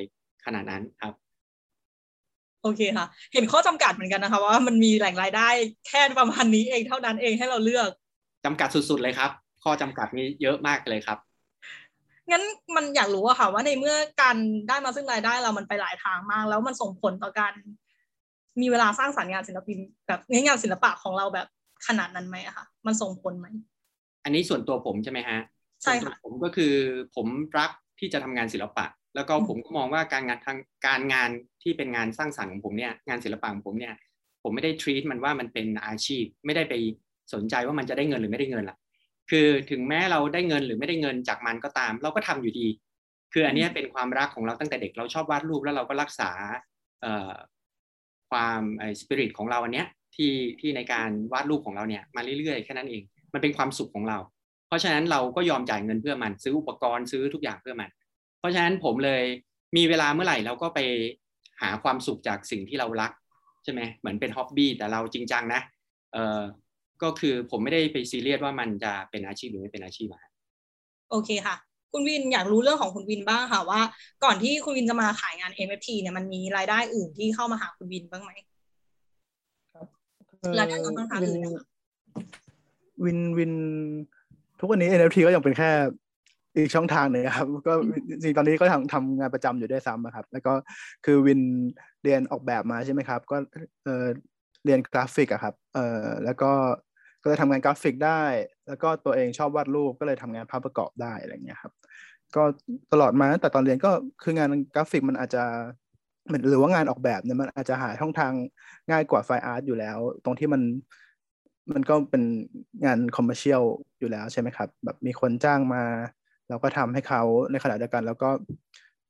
[0.46, 1.14] ขนาดนั้นครับ
[2.64, 5.50] โอเคค่ะ เห็นข้อจำกัดเหมือนกันนะคะว่ามันมีแหล่งรายได้
[5.88, 7.90] แค่ประมาณนี้เองเท่านั้นเองให้เราเลือก
[8.46, 9.32] จำกัดสุดๆเลยครับ
[9.64, 11.18] ข้อจำกัดมีเยอะมากเลยครับ
[12.32, 12.44] งั้น
[12.76, 14.36] มันอยากรู้อะค่ะว่าในเมื่อการ
[14.70, 17.54] ได้มาซึ่งรายได้เรามันไปหลายทางมาก แล้วมันส่งผลต่อการ
[18.62, 19.78] มีเวลาสร้างสรรค์งานศิลปิน
[20.08, 21.48] แบบงานศิลปะของเราแบบ
[21.88, 23.48] ขนาดนั้นไหมอะคะมันส่งผลไหม
[24.24, 25.40] อันนี้ส่วนตัวผมใช่ไหมฮะ
[25.84, 26.74] ใช่ค่ะส่วนตัวผมก็คือ
[27.16, 27.28] ผม
[27.60, 31.30] รักที่จะทำงานศิลปะ แล้วก็อืมผมก็มองว่าการงานทางการงาน
[31.64, 33.94] ที่เป็นงานสร้างสรรค์ของผมเนี่ยงานศิลปะของผมเนี่ย
[34.44, 36.74] ผมไม่ได้ treat มันว่ามันเป็นอาชีพ ไม่ได้ไป
[37.34, 38.78] สนใจว่ามันจะได้เงินหรือไม่ได้เงินล่ะ
[39.30, 42.68] คือถึงแม้เราได้เงินหรือไม่ได้เงินจากมันก็ตาม เราก็ทำอยู่ดี
[43.34, 46.32] คืออันเนี้ยเป็นความรักของเราตั้งแต่เด็กเราชอบวาดรูปแล้วเราก็รักษา
[47.02, 47.32] เอ่อ
[48.32, 54.18] ความไอ้สปิริตของเราอันเนี้ยที่ที่ในการวาดรูปของเราเนี่ยมาเรื่อยๆแค่นั้นเอง มันเป็นความสุขของเรา
[54.68, 57.90] เพราะฉะนั้นเราก็ยอมจ่ายเงินเพื่อมันซื้ออุปกรณ์ซื้อทุกอย่างเพื่อมัน
[58.40, 59.24] เพราะฉะนั้นผมเลย
[59.78, 60.80] มีเวลาเมื่อไหร่เราก็ไป
[61.62, 63.12] หาความสุขจากสิ่งที่เรารัก
[63.64, 65.62] ใช่ไหมเหมือนเป็นฮ็อบบี้แต่เราจริงจังนะ
[66.14, 66.42] เออ
[67.04, 70.22] ก็คือผมไม่ได้ไปซีเรียสว่ามันจะเป็นอาชีพหรือไม่เป็นอาชีพอะ
[71.12, 71.56] โอเคค่ะ
[71.92, 73.82] คุณวินอยากรู้เรื่องของคุณวินบ้างค่ะว่า
[74.24, 78.32] ก่อนที่คุณวินจะมาขายงาน NFT เนี่ยมันมีรายได้อื่นที่เข้ามาหาคุณวินบ้างไหม
[80.60, 81.66] รายได้ค่อนข้างอื่นนะคะ
[83.06, 83.54] วินวิน
[84.60, 85.70] ทุกวันนี้ NFT ก็ยังเป็นแค่
[86.56, 87.74] อีกช่องทางหนึ่งครับ ก็
[88.10, 90.54] จริงๆตอนนี้ก็ทำทำงานประจำอยู่ด้วยซ้ำอะครับ แล้วก็
[91.06, 91.42] คือวิน
[92.04, 93.38] เรียนออกแบบมาใช่ไหมครับ ก็
[93.86, 94.06] เออ
[94.66, 96.52] เรียนกราฟิกอะครับเออแล้วก็
[97.22, 98.24] ก็เลยทำงานกราฟิกได้
[98.68, 101.74] แล้วก็ตัวเองชอบวาดรูปก็เลยทำงานภาพประกอบได้อะไรเงี้ยครับ
[102.36, 102.44] ก็
[102.92, 103.92] ตลอดมาตั้งแต่ตอนเรียนก็
[104.24, 105.44] คืองานกราฟิกมันอาจจะ
[106.28, 108.34] เหมือนหรือว่างานออกแบบเนี่ยมันอาจจะหาช่องทาง
[108.92, 110.62] ง่ายกว่า fine art อยู่แล้ว ตรงที่มัน
[111.74, 112.24] มันก็เป็น
[112.86, 113.64] งาน commercial
[114.00, 115.84] อยู่แล้วใช่ไหมครับ แบบมีคนจ้างมา
[116.50, 118.30] เราก็ทำให้เขาในขณะเดียวกันแล้วก็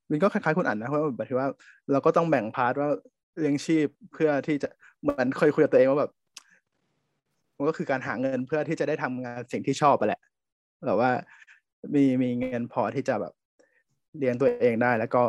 [0.10, 1.48] มันก็คล้ายๆคุณอั๋นนะเพราะว่าแบบที่ว่า
[1.92, 2.90] เราก็ต้องแบ่ง part ว่า
[3.40, 4.70] เลี้ยงชีพเพื่อที่จะ
[5.02, 6.12] เหมือนเคยคุยกับตัวเองว่าแบบ
[7.62, 10.22] มันก็คือการหาเงินเพื่อที่จะได้ทำงานสิ่งที่ชอบไปแหละ
[10.88, 11.12] แบบว่า
[11.96, 13.34] มีมีเงินพอที่จะแบบ
[14.18, 15.22] เลี้ยงตัวเองได้ แล้วก็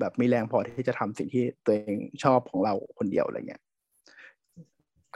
[0.00, 3.62] แบบมีแรงพอที่จะทำสิ่งที่ตัวเองชอบของเราคนเดียวอะไรเงี้ย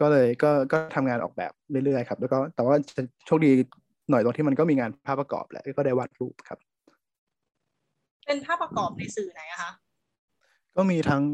[0.01, 1.53] ก็เลยก็ก็ทำงานออกแบบ
[1.85, 3.51] เรื่อยๆครับ แล้วก็แต่ว่าจะโชคดี
[4.11, 6.59] หน่อยตรงที่มันก็มีงานภาพประกอบแหละก็ได้วาดรูปครับ
[8.27, 9.73] เป็นภาพประกอบในสื่อไหนอะคะ
[10.77, 11.25] ก็มีทั้ง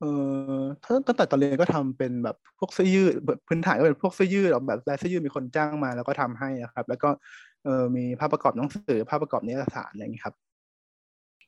[0.00, 0.10] เอ่
[0.58, 7.08] อถ้าตั้งแต่ตอนเรียนก็ทำเป็นแบบพวกเสื้อยืดแบบพื้นฐานก็เป็นพวกเสื้อยืดออกแบบลายเสื้อยืดมีคนจ้างมาแล้วก็ทำให้อะครับ แล้วก็
[7.64, 10.34] เอ่อมีภาพประกอบหนังสือภาพประกอบนิตยสารอะไรอย่างนี้ครับ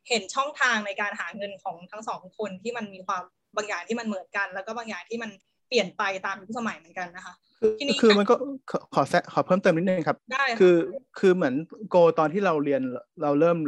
[0.08, 3.22] เห็นช่องทางในการหาเงินของทั้งสองคนที่มันมีความ
[3.56, 5.30] บางอย่างที่มันเหมือนกัน แล้วก็บางอย่างที่มัน
[5.68, 8.34] เปลี่ยนไปตามยุคสมัยเหมือนกันนะคะคือทีนี้คือมันก็
[8.70, 10.76] ขอขอแซะขอเพิ่มเติมนิดนึงครับได้ค่ะคือ
[11.18, 11.54] คือเหมือน
[11.90, 12.82] โกตอนที่เราเรียน
[13.22, 13.58] เราเริ่ม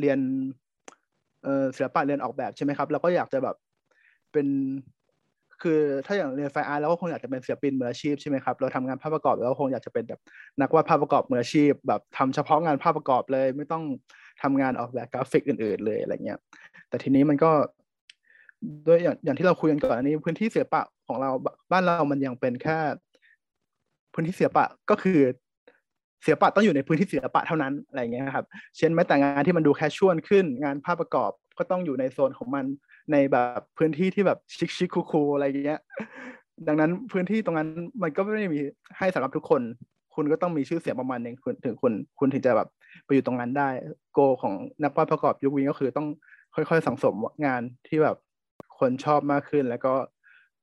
[0.00, 0.18] เรียน
[1.44, 3.56] เอ่อศิลปะเรียนออกแบบใช่ไหมครับเราก็อยากจะแบบ
[4.32, 4.46] เป็น
[5.62, 10.20] คือถ้าอย่างเรียนไฟอาร์ตเราก็คงอยากจะเป็นศิลปินมืออาชีพใช่ไหมครับเราทำงานภาพประกอบแล้วคงอยากจะเป็นแบบ
[10.60, 13.84] นักวาดภาพประกอบมืออาชีพ แบบทำเฉพาะงานภาพประกอบเลย ไม่ต้อง
[14.42, 16.38] ทำงานออกแบบกราฟิกอื่น ๆ เลยอะไรเงี้ย
[16.88, 17.50] แต่ทีนี้มันก็
[18.86, 21.30] ด้วยอย่างอย่างที่เราคุยกันก่อนอันนี้ พื้นที่ศิลปะของเรา
[21.72, 22.78] บ้านเรามันยังเป็นแค่
[24.14, 25.20] พื้นที่ศิลปะก็คือ
[26.24, 32.64] ศิลปะต้องอยู่ในพื้นที่ศิลปะเท่านั้นอะไรเงี้ยครับ เช่นแม้แต่งานที่มันดู casual ขึ้น งานภาพประกอบก็ต้องอยู่ในโซนของมัน
[33.12, 35.80] ในแบบพื้นที่ที่แบบ chic chic cool cool อะไรเงี้ย
[36.68, 37.68] ดังนั้นพื้นที่ตรงนั้น
[38.02, 38.60] มันก็ไม่ได้มี
[38.98, 39.62] ให้สำหรับทุกคน
[40.14, 41.34] คุณก็ต้องมีชื่อเสียงประมาณหนึ่ง
[41.64, 42.68] ถึงคุณคุณถึงจะแบบ
[43.04, 43.68] ไปอยู่ตรงนั้นได้
[44.12, 46.08] โกของนักวาดประกอบยุคนี้ก็คือต้อง
[46.54, 47.14] ค่อยๆสังสม
[47.46, 48.16] งานที่แบบ
[48.78, 49.92] คนชอบมากขึ้น แล้วก็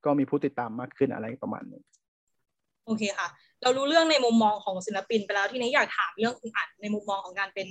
[0.06, 1.82] ก็มีผู้ติดตามมากขึ้นอะไรประมาณนี้
[2.86, 3.28] โอเคค่ะ
[3.62, 7.68] เรารู้เรื่องในมุมมองของศิลปินไปแล้วที่นี้อยากถามเรื่องคุณอัดในมุมมองของการเป็น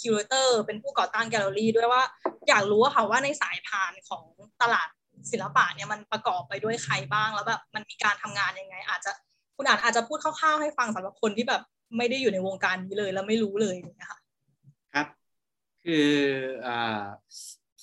[0.00, 2.02] คิวเรเตอร์เป็นผู้ก่อตั้งแกลเลอรี่ด้วยว่า
[2.48, 4.24] อยากรู้ว่าค่ะว่าในสายพานของ
[4.62, 4.88] ตลาด
[5.30, 9.10] ศิลปะเนี่ยมันประกอบไปด้วยใครบ้างแล้วแบบมันมีการทำงานยังไง อาจจะ
[9.56, 11.62] คุณอาจอาจจะพูดคร่าวๆให้ฟังสำหรับคนที่แบบ
[11.96, 14.18] ไม่ได้อยู่ในวงการนี้เลยแล้วไม่รู้เลยอย่างเงี้ยค่ะ
[14.94, 15.06] ครับ
[15.84, 16.08] คือ
[16.66, 17.02] อ่า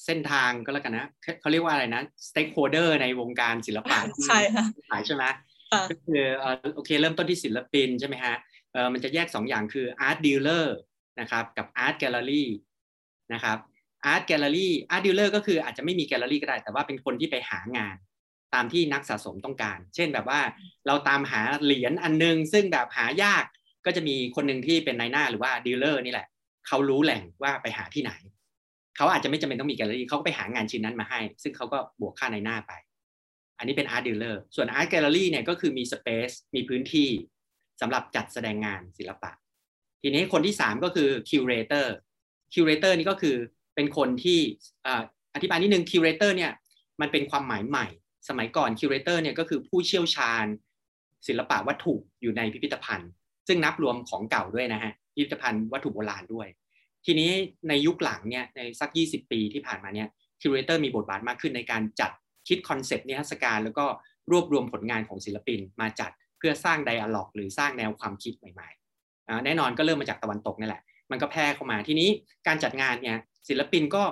[0.06, 5.24] เส้นทางก็แล้วกันนะเขาเขาเรียกว่าอะไรนะ stakeholder ในวงการศิลปะที่ใช่ค่ะขายใช่ไหม
[5.72, 8.36] ค่ะก็คือเอ่อโอเคเริ่มต้นที่ศิลปินใช่ไหมฮะ
[8.74, 10.66] เออมันจะแยกสองอย่างคือ art dealer
[11.22, 12.46] นะครับกับ art gallery
[13.34, 13.58] นะครับ
[14.12, 17.96] art gallery art dealer ก็คืออาจจะไม่มีแกลเลอรี่ก็ได้ แต่ว่าเป็นคนที่ไปหางาน
[18.54, 20.42] ตามที่นักสะสมต้องการ เช่นแบบว่า
[20.88, 23.46] เราตามหาเหรียญอันนึง ซึ่งแบบหายาก
[23.86, 26.28] ก็จะมีคนหนึ่งที่เป็นนายหน้าหรือว่า dealer นี่แหละ
[26.68, 28.12] เขารู้แหล่งว่าไปหาที่ไหน
[28.98, 32.74] เขาอาจจะไม่จำเป็นต้องมีแกลเลอรี่เขาก็ไปหางานชิ้นนั้นมาให้ ซึ่งเขาก็บวกค่านายหน้าไป
[33.58, 37.10] อันนี้เป็น art dealer ส่วน art gallery เนี่ยก็คือมี space มีพื้นที่
[37.82, 39.32] สำหรับจัดแสดงงานศิลปะ
[40.02, 41.88] ทีนี้คนที่ 3 ก็คือ curator
[42.54, 43.36] curator นี่ก็คือ
[43.76, 44.40] เป็นคนที่
[45.36, 46.52] อธิบายนิดนึง curator เนี่ย
[47.02, 47.88] มันเป็นความหมายใหม่
[48.30, 50.46] สมัยก่อน curator เนี่ยก็คือผู้เชี่ยวชาญ
[51.28, 53.10] ศิลปะวัตถุอยู่ในพิพิธภัณฑ์
[53.48, 56.48] ซึ่งนับรวมของเก่าด้วยนะฮะพิพิธภัณฑ์วัตถุโบราณด้วย
[57.06, 57.32] ทีนี้
[57.70, 60.08] ในยุคหลังเนี่ยในสัก 20 ปีที่ผ่านมาเนี่ย
[60.42, 62.12] curator มีบทบาทมากขึ้นในการจัด
[62.48, 63.86] คิด concept นิทรรศการ แล้วก็
[64.32, 68.70] รวบรวมผลงานของศิลปินมาจัดเพื่อสร้าง dialogue หรือสร้างแนวความคิดใหม่
[69.46, 72.10] แน่นอนก็เริ่มมาจากตะวันตกนี่แหละ มันก็แพร่เข้ามาทีนี้
[72.48, 73.18] การจัดงานเนี่ย
[73.50, 74.04] ศิลปินก็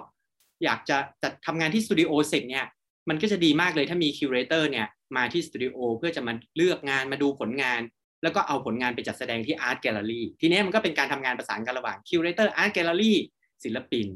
[0.64, 2.66] อยากจะจัดทำงานที่สตูดิโอเสร็จเนี่ย
[3.10, 7.82] มันก็จะดีมากเลยถ้ามี curator เนี่ยมาที่สตูดิโอเพื่อจะมาเลือกงานมาดูผลงาน
[8.24, 13.18] แล้วก็เอาผลงานไปจัดแสดงที่ art gallery ทีนี้มันก็เป็นการทำงานประสานกันระหว่าง curator art gallery
[13.64, 14.08] ศิลปิน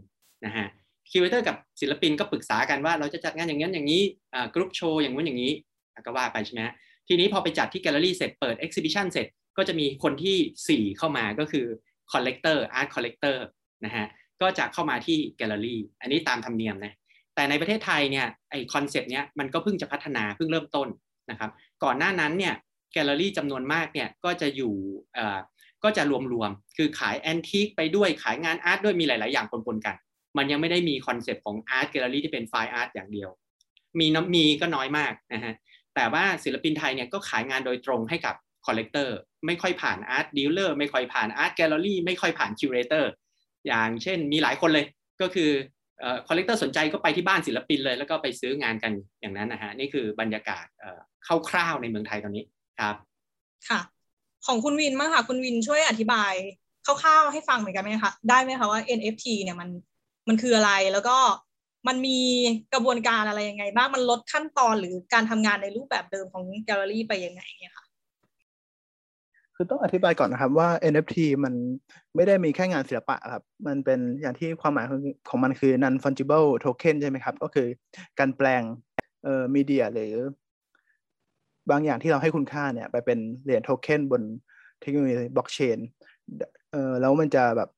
[0.46, 0.68] นะฮะ
[1.12, 4.04] curator กับศิลปินก็ปรึกษากันว่าเราจะจัดงานอย่างนั้นอย่างนี้
[4.54, 5.54] group show อย่างนู้นอย่างนี้
[6.06, 6.62] ก็ว่าไปใช่ไหม
[7.08, 11.66] ทีนี้พอไปจัดที่แกลเลอรี่เสร็จเปิด exhibition เสร็จ ก็จะมีคนที่ 4 เข้ามาก็คือ
[12.12, 13.44] collector art collector
[13.86, 14.06] นะฮะ
[14.42, 16.94] ก็จะเข้ามาที่แกลเลอรี่อันนี้ตามธรรมเนียมนะ
[17.36, 20.88] แต่ในประเทศไทยเนี่ยไอ้ concept เนี้ยมันก็เพิ่งจะพัฒนาเพิ่งเริ่มต้น
[21.32, 21.52] นะครับ
[21.84, 22.54] ก่อนหน้านั้นเนี่ย
[22.94, 24.74] แกลเลอรี่จำนวนมากเนี่ยก็จะอยู่
[25.14, 25.38] เอ่อ
[25.84, 29.96] ก็จะรวมๆ คือขาย antique ไปด้วยขายงาน art ด้วยมีหลาย ๆ อย่างปนๆกัน
[30.38, 33.30] มันยังไม่ได้มี concept ของ art gallery ที่เป็น fine art อย่างเดียว
[34.00, 35.54] มีน่ะมีก็น้อยมากนะฮะ
[35.96, 38.36] แต่ว่าศิลปินไทยเนี่ยก็ขายงานโดยตรงให้กับ
[38.66, 43.12] collector ไม่ค่อยผ่าน art dealer ไม่ค่อยผ่าน art gallery ไม่ค่อยผ่าน curator
[43.68, 44.86] อย่างเช่นมีหลายคนเลย
[45.22, 45.52] ก็คือ
[46.28, 50.66] collector สนใจก็ไปที่บ้านศิลปินเลย แล้วก็ไปซื้องานกันอย่างนั้นนะฮะนี่คือบรรยากาศ
[51.50, 52.44] คร่าวๆในเมืองไทยตอนนี้
[52.80, 52.96] ครับ
[53.70, 53.80] ค่ะ
[54.46, 56.34] ของคุณวินมั้งค่ะคุณวินช่วยอธิบาย
[56.86, 59.70] คร่าวๆให้ฟังเหมือนกันไหมคะได้ไหมคะว่า NFT เนี่ยมัน
[60.28, 61.18] มันคืออะไรแล้วก็
[61.88, 62.20] มันมี
[62.74, 67.83] กระบวนการอะไรยังไงบ้างมันลดขั้นตอนหรือการทำงานในรูปแบบเดิมของแกลเลอรี่ไปยังไงเนี่ยค่ะ
[69.56, 71.54] คือต้องอธิบายก่อนนะครับว่า NFT มัน
[72.16, 74.86] ไม่ได้มีแค่งานศิลปะครับ มันเป็นอย่างที่ความหมาย
[75.30, 77.68] ของมันคือ non fungible token ใช่ไหมครับ ก็คือ
[78.20, 78.62] การแปลง
[79.24, 80.14] เอ่อมีเดียหรือ
[81.70, 84.22] บางอย่างที่เราให้คุณค่าเนี่ย ไปเป็นเหรียญโทเค็นบน
[84.82, 85.78] เทคโนโลยีบล็อกเชน
[86.72, 87.70] เอ่อแล้วมันจะแบบ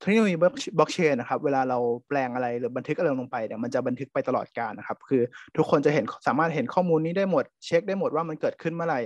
[0.00, 0.44] เทคโนโลยีบ
[0.80, 5.22] ล็อกเชนนะครับ เวลาเราแปลงอะไรหรือบันทึกอะไรลงไปเนี่ยมันจะบันทึกไปตลอดกาลนะครับ คือ
[5.56, 9.00] ทุกคนจะเห็นสามารถเห็นข้อมูลนี้ได้หมด เช็คได้หมดว่ามันเกิดขึ้นเมื่อไหร่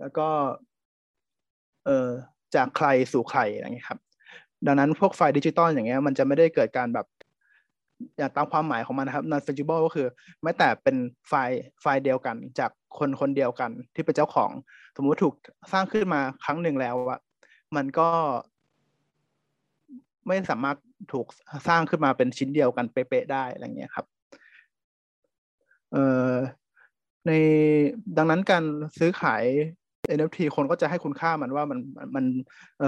[0.00, 0.28] แล้วก็
[1.86, 2.08] เออ
[2.54, 4.00] จากใครสู่ใครอะไรเงี้ยครับ
[4.66, 7.06] ดังนั้นพวกไฟล์ดิจิตอลอย่างเงี้ยมันจะไม่ได้เกิดการแบบ
[8.18, 10.06] อย่างตามความหมายของมันนะครับ non fungible ก็คือ
[10.42, 10.96] แม้แต่เป็น
[11.28, 14.50] ไฟล์ไฟล์เดียวกันจากคนคนเดียวกันที่เป็นเจ้าของ
[14.96, 15.34] สมมุติถูก
[15.72, 17.20] สร้างขึ้นมาครั้งหนึ่งแล้วอะ
[17.76, 18.08] มันก็
[20.26, 20.76] ไม่สามารถ
[21.12, 21.26] ถูก
[21.68, 24.06] สร้างขึ้นมาเป็นชิ้นเดียวกันเป๊ะๆได้อะไรเงี้ยครับ
[25.92, 26.32] เอ่อ
[27.26, 27.32] ใน
[28.16, 28.64] ดังนั้นการ
[28.98, 29.44] ซื้อขาย
[30.18, 31.78] NFT คนก็จะให้คุณค่ามันว่ามัน
[32.14, 32.24] มัน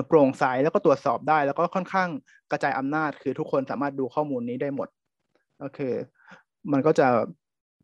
[0.08, 2.08] โปร่งใสแล้วก็ตรวจสอบได้ แล้วก็ค่อนข้าง
[2.50, 4.88] กระจายอำนาจ คือทุกคนสามารถดูข้อมูลนี้ได้หมด
[5.62, 5.92] ก็คือ
[6.72, 7.08] มันก็จะ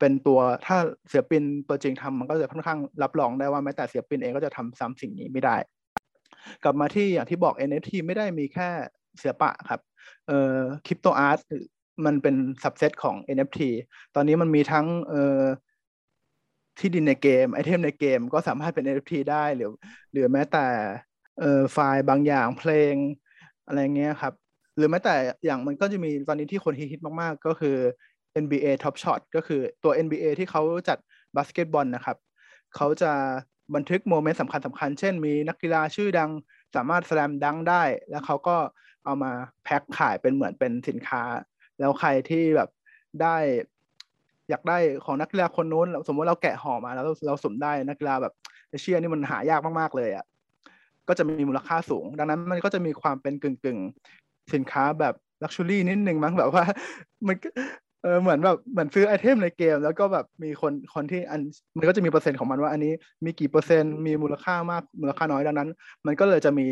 [0.00, 0.76] เป็นตัวถ้า
[1.08, 5.56] ศิลปินตัวจริงทำมันก็จะค่อนข้างรับรองได้ว่าแม้แต่ศิลปินเองก็จะทำซ้ำสิ่งนี้ไม่ได้
[6.62, 8.68] กลับมาที่อย่างที่บอก NFT ไม่ได้มีแค่
[9.20, 9.80] ศิลปะครับ
[10.26, 11.40] เอ่อ crypto art
[12.06, 13.60] มันเป็น subset ของ NFT
[14.14, 15.40] ตอนนี้มันมีทั้งเอ่อ
[16.78, 19.70] ที่ดินในเกม item ในเกมก็สามารถเป็น NFT ได้หรือ
[20.12, 20.66] หรือแม้แต่
[21.38, 22.94] เอ่อไฟล์บางอย่างเพลง
[23.66, 24.32] อะไรเงี้ยครับ
[24.76, 27.76] หรือแม้แต่อย่างมันก็จะมีตอนนี้ที่คนฮิตมากๆ ก็คือ
[28.34, 30.98] NBA Top Shot ก็คือตัว NBA ที่เขาจัด
[31.36, 32.16] บาสเกตบอลนะครับ
[32.76, 33.12] เขาจะ
[33.74, 36.30] บันทึกโมเมนต์สำคัญสำคัญเช่นมีนักกีฬาชื่อดัง
[36.76, 38.56] สามารถแสลมดังได้ แล้วเขาก็
[39.04, 39.32] เอามา
[39.64, 41.22] แพ็คขายเป็นเหมือนเป็นสินค้า
[41.78, 42.68] แล้วใครที่แบบ
[43.22, 43.36] ได้
[44.52, 48.32] อยากได้ของนักกีฬาคนนู้น สมมติเราแกะห่อมาแล้วเราสุ่มได้นักกีฬาแบบ
[48.70, 50.24] เอเชียนี่มันหายากมากๆเลยอ่ะ
[51.08, 53.78] ก็จะมีมูลค่าสูง ดังนั้นมันก็จะมีความเป็นกึ่งกึ่ง
[54.54, 56.64] สินค้าแบบ luxury นิดนึงมั้งแบบว่า
[57.26, 57.36] มัน
[58.02, 61.40] เออเหมือนแบบเหมือนซื้อ item ในเกม แล้วก็แบบมีคนคนที่อัน
[61.76, 62.92] มันก็จะมีเปอร์เซ็นต์ของมันว่าอันนี้
[63.24, 65.68] มีกี่เปอร์เซ็นต์มีมูลค่ามากมูลค่าน้อยดังนั้น
[66.06, 66.66] มันก็เลยจะมี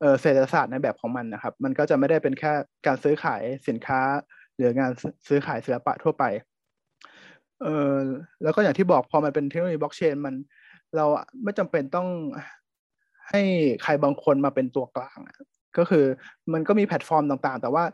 [0.00, 2.52] เออเศรษฐศาสตร์ในแบบของมันนะครับ มันก็จะไม่ได้เป็นแค่
[2.86, 4.00] การซื้อขายสินค้า
[4.56, 4.90] หรืองาน
[5.28, 6.24] ซื้อขายศิลปะทั่วไป
[7.62, 7.98] เออ
[8.42, 10.34] แล้วก็อย่างที่บอกพอมันเป็นเทคโนโลยีบล็อกเชนมัน
[10.96, 11.04] เรา
[11.42, 12.08] ไม่จำเป็นต้อง
[13.30, 13.42] ให้
[13.82, 15.18] ใครบางคนมาเป็นตัวกลาง
[15.78, 16.04] ก็คือ
[16.52, 17.84] มันก็มีแพลตฟอร์มต่างๆ แต่ว่า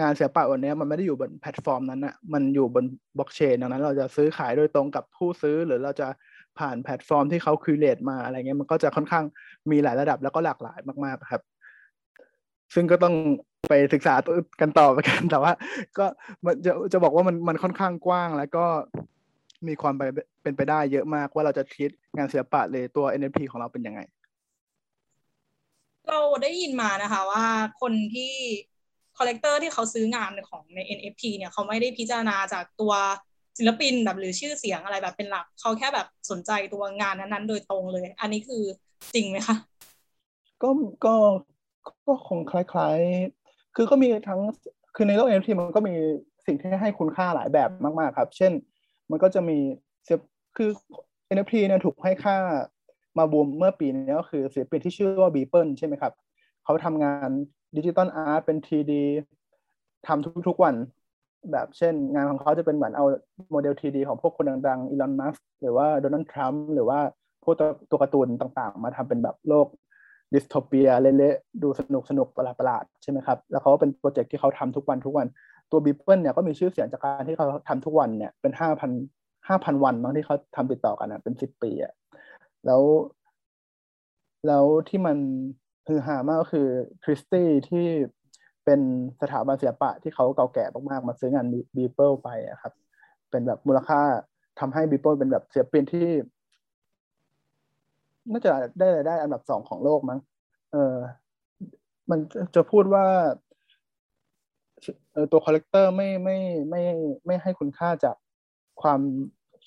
[0.00, 2.84] งานศิลปะวันนี้มันไม่ได้อยู่บนแพลตฟอร์มนั้นนะมันอยู่บน
[3.18, 6.08] บล็อกเชนดังนั้น เราจะซื้อขายโดยตรงกับผู้ซื้อหรือเราจะ
[6.58, 9.24] ผ่านแพลตฟอร์มที่เขา curate มาอะไรเงี้ยมันก็จะค่อนข้าง
[9.70, 11.42] มีหลายระดับแล้วก็หลากหลายมากๆครับ
[12.74, 13.14] ซึ่งก็ต้อง
[13.68, 14.14] ไปศึกษา
[14.60, 15.52] กันต่อไปกัน แต่ว่า
[15.98, 16.06] ก็
[16.44, 18.64] มันจะจะบอกว่ามันมันค่อนข้างกว้างแล้วก็
[19.68, 20.02] มีความไป
[20.42, 24.00] เป็นไปได้เยอะมากว่าเราจะคิดงานศิลปะหรือตัว NFT ของเราเป็นยังไง
[26.08, 27.44] เราได้ยินมานะคะว่า
[27.80, 28.32] คนที่
[29.16, 32.92] collector ที่เขาซื้องานของใน NFT เนี่ยเขาไม่ได้พิจารณาจากตัว
[33.58, 38.62] ศิลปินแบบหรือชื่อเสียงอะไรแบบเป็นหลัก เขาแค่แบบสนใจตัวงานนั้นๆ โดยตรงเลย อันนี้คือ
[39.14, 39.56] จริงไหมคะ
[40.62, 40.68] ก็
[41.04, 41.14] ก็
[42.06, 43.41] ก็คงคล้ายๆ
[43.76, 44.40] คือก็มีทั้ง
[44.96, 45.94] คือในโลก NFT มันก็มี
[46.46, 48.52] สิ่งที่ให้คุณค่าหลายแบบมาก ๆ ครับ เช่น
[49.10, 49.58] มันก็จะมี
[50.04, 50.18] ศิล
[50.56, 50.70] คือ
[51.34, 52.36] NFT เนี่ยถูกให้ค่า
[53.18, 56.12] มาบูมเมื่อปีนี้ก็คือศิลปินที่ชื่อว่าบีเปิลใช่ไหมครับ
[56.64, 57.30] เขาทำงาน
[57.76, 58.92] digital art เป็น 3D
[60.06, 60.74] ทำทุกๆวัน
[61.52, 63.04] แบบเช่น งานของเขาจะเป็นเหมือนเอา
[63.50, 67.00] โมเดล 3D ของพวกคนดังๆอีลอน มัสก์หรือว่าโดนัลด์ ทรัมป์ หรือว่า
[67.44, 67.54] พวก
[67.90, 69.66] ตัวการ์ตูนต่างๆ มาทำเป็นแบบโลก
[70.32, 75.26] dystopia เละๆดูสนุกสนุกประหลาดๆใช่ไหมครับ แล้วเขาเป็นโปรเจกต์ที่เขาทำทุกวันทุกวัน
[75.70, 78.90] ตัวบีเปิลเนี่ยก็มีชื่อเสียงจากการที่เขาทำทุกวันเนี่ยเป็นห้าพัน
[79.48, 81.92] ห้าพันวันบางที่เขาทำติดต่อกันนะเป็นสิบปีอะ
[82.66, 82.82] แล้ว
[84.46, 85.16] แล้วที่มัน
[85.86, 86.66] ฮือฮามากก็คือ
[87.04, 87.86] คริสตี้ที่
[88.64, 88.80] เป็น
[89.20, 92.72] สถาบันศิลปะที่เขาเก่าแก่มากๆมาซื้องานบีเปิลไปอะครับ
[93.30, 94.00] เป็นแบบมูลค่า
[94.60, 96.08] ทำให้บีเปิลเป็นแบบศิลปินที่
[98.30, 100.18] น่าจะได้รายได้อันดับสองของโลกมั้ง
[100.72, 100.96] เออ
[102.10, 102.18] มัน
[102.54, 103.06] จะพูดว่า
[105.32, 106.38] ตัว collector ไม่ไม่
[106.70, 106.82] ไม่
[107.26, 108.16] ไม่ให้คุณค่าจาก
[108.82, 109.00] ความ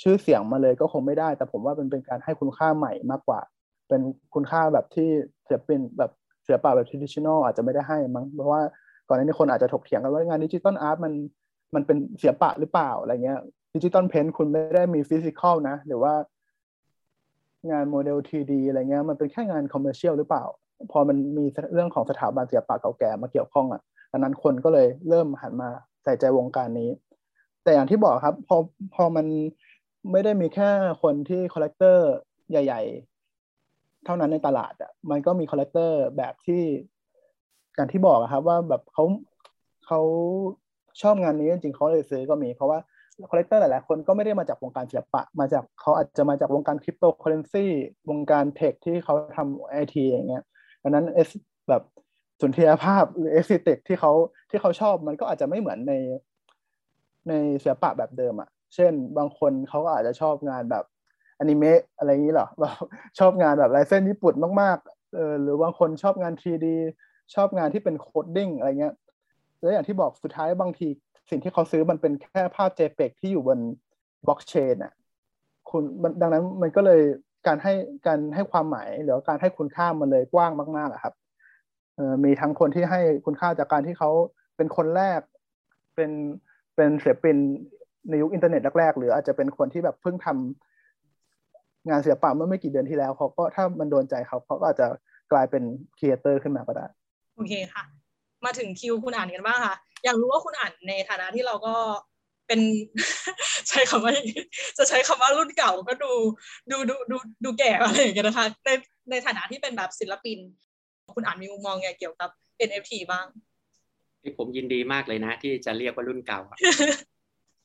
[0.01, 3.39] ชื่อเสียงมาเลยก็คงไม่ได้ แต่ผมว่าเป็นเป็นการให้คุณค่าใหม่มากกว่า
[3.87, 4.01] เป็น
[4.33, 5.09] คุณค่าแบบที่
[5.47, 6.11] ศิลปินแบบ
[6.45, 8.61] ศิลปะแบบ traditional อาจจะไม่ได้ให้มั้งเพราะว่า
[9.07, 11.13] ก่อนหน้านี้คนอาจจะถกเถียงกันว่างาน digital art มัน
[11.75, 13.39] มันเป็นศิลปะหรือเปล่าอะไรเงี้ย
[13.75, 16.13] digital paint คุณไม่ได้มี physical นะ หรือว่า
[17.71, 20.43] งานโมเดล 3D อะไรเงี้ยมันเป็นแค่งาน commercial หรือเปล่า
[20.91, 25.69] พอมันมีเรื่องของสถาบันศิลปะเก่าแก่มาเกี่ยวข้องอะดังนั้นคนก็เลยเริ่มหันมา
[26.03, 26.89] ใส่ใจวงการนี้
[27.63, 28.57] แต่อย่างที่บอกครับพอ
[28.95, 29.25] พอมัน
[30.11, 30.69] ไม่ได้มีแค่
[31.01, 32.09] คนที่ collector
[32.49, 32.81] ใหญ่
[33.43, 36.63] ๆ เท่านั้นในตลาดอะมันก็มี collector แบบที่
[37.75, 39.05] อย่างที่บอกครับว่าแบบเขา
[39.87, 39.99] เขา
[41.01, 42.79] ชอบงานนี้จริงๆเขาเลยซื้อก็มี เพราะว่า
[43.29, 47.65] collector หลายๆ คนก็ไม่ได้มาจากวงการศิลปะ มาจากเขาอาจจะมาจากวงการคริปโตเคอเรนซี
[48.09, 50.43] วงการ tech ที่เขาทำไอทีอย่างเงี้ย
[50.83, 51.29] ดังนั้น aes
[51.69, 51.83] แบบ
[52.41, 54.11] สุนทรียภาพหรือ aesthetic ที่เขา
[54.49, 55.93] ที่เขาชอบมันก็อาจจะไม่เหมือนใน
[57.27, 60.83] ในศิลปะแบบเดิมอะ เช่น บางคนเขาก็อาจจะชอบงานแบบ
[61.39, 62.75] อนิเมะอะไรอย่างนี้หรอแบบ
[63.19, 66.67] ชอบงานแบบลายเส้นญี่ปุ่นมากๆเออหรือบางคนชอบงาน 3D
[67.35, 68.93] ชอบงานที่เป็น coding อะไรเงี้ย
[69.59, 70.87] แล้วอย่างที่บอกสุดท้ายบางที
[71.29, 73.59] สิ่งที่เขาซื้อมันเป็นแค่ภาพ JPEG ที่อยู่บน
[74.27, 74.93] บล็อกเชนอะ
[75.69, 75.83] คุณ
[76.21, 77.01] ดังนั้นมันก็เลย
[77.47, 77.73] การให้
[78.07, 81.13] การให้ความหมายหรือการให้คุณค่ามันเลยกว้างมากๆอะครับ
[82.23, 84.09] มีทั้งคนที่ให้คุณค่าจากการที่เขา
[84.57, 85.21] เป็นคนแรก
[85.95, 86.11] เป็น
[86.75, 87.37] เป็นศิลปิน
[88.09, 94.87] ในยุคอินเทอร์เน็ตแรกๆหรืออาจจะเป็นคนที่แบบเพิ่งทำงานศิลปะเมื่อไม่กี่เดือนที่แล้วเขาก็ถ้ามันโดนใจเขาเขาก็อาจจะ
[95.31, 95.63] กลายเป็น
[95.97, 96.85] ครีเอเตอร์ขึ้นมาก็ได้
[97.35, 97.83] โอเคค่ะ
[98.45, 101.75] มาถึงคิวคุณอ่านกันบ้างค่ะ อยากรู้ว่าคุณอ่านในฐานะที่เราก็
[102.47, 102.61] เป็น
[103.69, 104.13] ใช้คำว่า
[104.77, 106.11] จะใช้คำว่ารุ่นเก่าก็ดู
[106.71, 108.69] ดูดูดูดูแก่อะไรอย่างเงี้ยนะคะใน
[109.09, 110.39] ในฐานะที่เป็นแบบศิลปิน
[111.15, 112.29] คุณอ่านมีมุมมองไงเกี่ยวกับ
[112.67, 113.25] NFT บ้าง
[114.37, 116.41] ผมยินดีมากเลยนะ ที่จะเรียกว่ารุ่นเก่า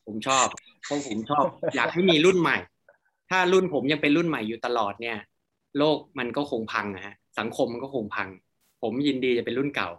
[0.05, 0.47] ผมชอบ
[0.85, 2.57] เพราะผมชอบ อยากให้มีรุ่นใหม่
[3.29, 5.17] ถ้ารุ่นผมยังเป็นรุ่นใหม่อยู่ตลอดเนี่ย
[5.77, 8.27] โลกมันก็คงพังนะฮะสังคมมันก็คงพัง
[8.81, 9.89] ผมยินดีจะเป็นรุ่นเก่า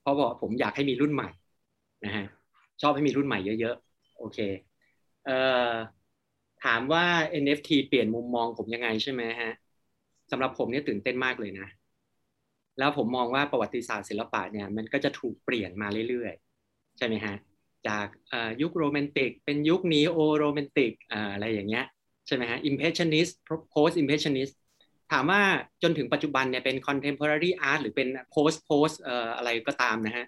[0.00, 1.28] เพราะว่าผมอยากให้มีรุ่นใหม่
[2.04, 2.24] นะฮะ
[2.82, 4.38] ชอบให้มีรุ่นใหม่เยอะๆ โอเค
[5.24, 5.38] เอ่
[5.70, 5.74] อ
[6.64, 9.52] ถามว่า NFT เปลี่ยนมุมมองผมยังไงใช่ไหมฮะ
[10.30, 11.66] สำหรับผมเนี่ยตื่นเต้นมากเลยนะ
[12.78, 17.34] แล้วผมมองว่าประวัติศาสตร์ศิลปะเนี่ยมันก็จะถูกเปลี่ยนมาเรื่อยๆ ใช่ไหมฮะ
[17.88, 18.06] จาก
[18.62, 20.92] ยุคโรแมนติก เป็นยุคนีโอโรแมนติก
[21.32, 21.84] อะไรอย่างเงี้ย
[22.26, 23.32] ใช่ไหมฮะ impressionist
[23.74, 24.52] post impressionist
[25.12, 25.42] ถามว่า
[25.82, 30.26] จนถึงปัจจุบันเนี่ยเป็น contemporary art หรือเป็น post post เอ่ออะไรก็ตามนะฮะ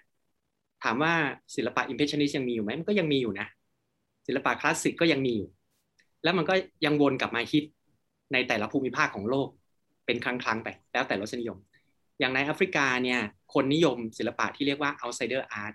[0.83, 1.13] ถามว่า
[1.55, 3.47] ศิลปะ impressionist ยังมีอยู่ไหมมันก็ยังมีอยู่นะ
[4.27, 5.49] ศิลปะคลาสสิกก็ยังมีอยู่
[6.23, 6.53] แล้วมันก็
[6.85, 7.63] ยังวนกลับมาฮิต
[8.33, 9.47] ในแต่ละภูมิภาคของโลก
[10.05, 11.57] เป็นครั้งๆไป แล้วแต่รสนิยม
[12.19, 13.19] อย่างในแอฟริกาเนี่ย
[13.53, 15.73] คนนิยมศิลปะที่เรียกว่า outsider art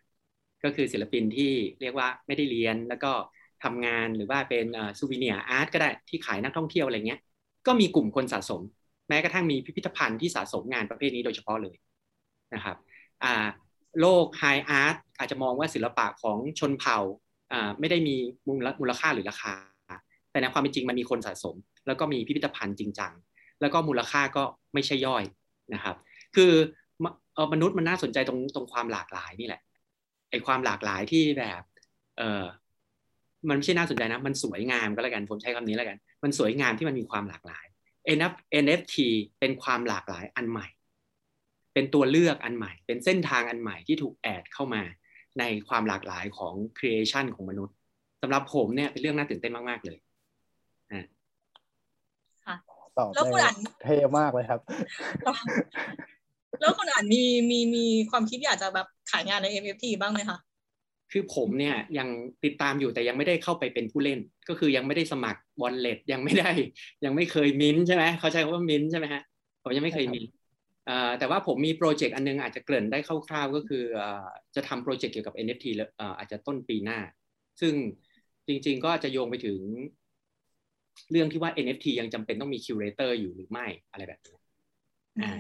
[0.64, 3.12] ก็คือศิลปินที่เรียกว่าไม่ได้เรียนแล้วก็
[3.64, 4.66] ทำงานหรือว่าเป็น
[4.98, 7.20] ซูวิเนียอาร์ตก็ได้ที่ขายนักท่องเที่ยวอะไรเงี้ย
[7.66, 8.60] ก็มีกลุ่มคนสะสม
[9.08, 11.74] แม้กระทั่งมีพิพิธภัณฑ์ที่สะสมงานประเภทนี้โดยเฉพาะเลย
[12.54, 12.76] นะครับ
[14.00, 16.98] โลกไฮอาร์ตอาจจะมองว่าศิลปะของชนเผ่า
[17.80, 18.16] ไม่ได้มี
[18.80, 19.54] มูลค่าหรือราคา
[20.30, 23.12] แต่ในความเป็นจริงมันมีคนสะสม แล้วก็มีพิพิธภัณฑ์จริงจัง
[23.60, 25.24] แล้วก็มูลค่าก็ไม่ใช่ย่อย
[25.74, 25.96] นะครับ
[26.36, 26.52] คือ
[27.52, 29.60] มนุษย์มันน่าสนใจตรงตรงความหลากหลายนี่แหละ
[30.30, 31.62] ไอความหลากหลายที่แบบ
[32.18, 32.44] เออ
[33.48, 37.64] มันไม่ใช่น่าสนใจนะ มันสวยงามก็แล้วกันผมใช้คำนี้แล้วกัน มันสวยงามที่มันมีความหลากหลาย
[38.64, 38.96] NFT
[39.40, 40.66] เป็นความหลากหลายอันใหม่
[41.74, 44.82] เป็นตัวเลือกอันใหม่ เป็นเส้นทางอันใหม่ที่ถูกแอดเข้ามา
[45.38, 47.76] ในความหลากหลายของ creation ของมนุษย์
[48.22, 49.98] สำหรับผมเนี่ยเป็นเรื่องน่าตื่นเต้นมาก ๆ เลย
[52.98, 54.60] ตอบแล้วคุณได้อ่านเท่มากเลยครับ
[56.60, 60.38] แล้วคุณอ่านมีมีมีความคิดอยากจะแบบขายงานใน NFT บ้างไหมคะ
[61.12, 62.08] คือผมเนี่ยยัง
[62.44, 66.50] ติดตามอยู่แต่ยังไม่ได้เข้าไปเป็นผู้เล่น ก็คือยังไม่ได้สมัครวอลเล็ตยังไม่ได้
[67.04, 69.22] ยังไม่เคยมินท์ใช่ไหมเขาใช้คำว่ามินท์ใช่ไหมฮะ
[69.62, 70.41] ผมยังไม่เคยมินท์เอ่อ
[71.18, 76.98] แต่ว่าผมมีโปรเจกต์อันนึงอาจจะเกริ่นได้คร่าวๆ ก็คือเอ่อจะทำโปรเจกต์เกี่ยวกับ NFT แล้วเอ่ออาจจะต้นปีหน้า
[77.60, 77.74] ซึ่ง
[78.48, 79.58] จริงๆก็จะโยงไปถึง
[81.10, 84.36] เรื่องที่ว่า NFT ยังจำเป็นต้องมี curator อยู่หรือไม่อะไรแบบนี้
[85.22, 85.30] อ่า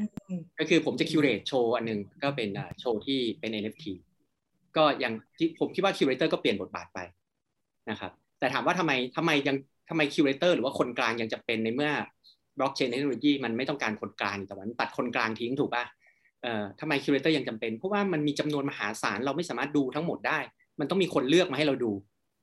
[0.58, 3.84] ก็คือผมจะ curate โชว์อันหนึ่งก็เป็นอ่าโชว์ที่เป็น NFT
[4.76, 6.98] ก็ยังที่ผมคิดว่า curator ก็เปลี่ยนบทบาทไป
[7.90, 9.56] นะครับ แต่ถามว่าทำไมทำไมยัง
[9.88, 11.92] ทำไม curator หรือว่าคนกลางยังจะเป็นในเมื่อ
[12.58, 15.84] blockchain technology มันไม่ต้องการคนกลางแต่ว่ามันตัดคนกลางทิ้งถูกป่ะ
[16.42, 20.38] เอ่อทำไม curator ยังจำเป็น เพราะว่ามันมีจำนวนมหาศาลเราไม่สามารถดูทั้งหมดได้
[20.80, 21.92] มันต้องมีคนเลือกมาให้เราดู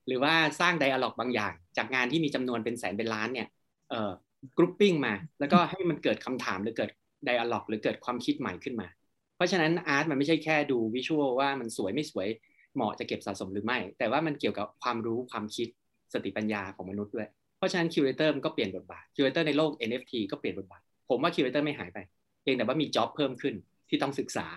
[0.08, 3.48] หรือว่าสร้าง dialogue บางอย่าง จากงานที่มีจำนวนเป็นแสนเป็นล้านเนี่ย
[3.90, 4.12] เอ่อ
[4.58, 6.90] grouping มา แล้วก็ให้มันเกิดคำถามหรือเกิด
[7.26, 8.88] dialogue หรือเกิดความคิดใหม่ขึ้นมา
[9.36, 12.28] เพราะฉะนั้น art มันไม่ใช่แค่ดู visual ว่ามันสวยไม่สวย
[12.76, 15.68] เหมาะจะเก็บสะสมหรือไม่ แต่ว่ามันเกี่ยวกับความรู้ความคิด
[16.14, 17.28] สติปัญญาของมนุษย์ด้วย
[17.60, 21.98] เพราะฉะนั้น curator มันก็เปลี่ยนบทบาท curator ในโลก NFT ก็เปลี่ยนบทบาท ผมว่า curator ไม่หายไป
[22.42, 23.56] เพียงแต่ว่ามี job เพิ่มขึ้น
[23.90, 24.48] ที่ต้องศึกษา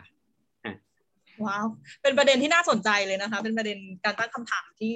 [1.44, 1.66] ว้าว
[2.02, 4.94] เป็นประเด็นที่น่าสนใจเลยนะคะ เป็นประเด็นการตั้งคำถามที่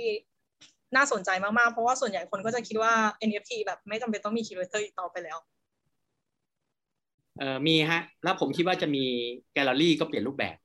[0.97, 2.93] น่าสนใจมากๆ เพราะว่าส่วนใหญ่คนก็จะคิดว่า
[3.29, 5.39] NFT แบบไม่จำเป็นต้องมี curator อีกต่อไปแล้ว
[7.39, 9.05] เอ่อมีฮะ แล้วผมคิดว่าจะมี
[9.53, 10.57] แกลเลอรี่ก็เปลี่ยนรูปแบบ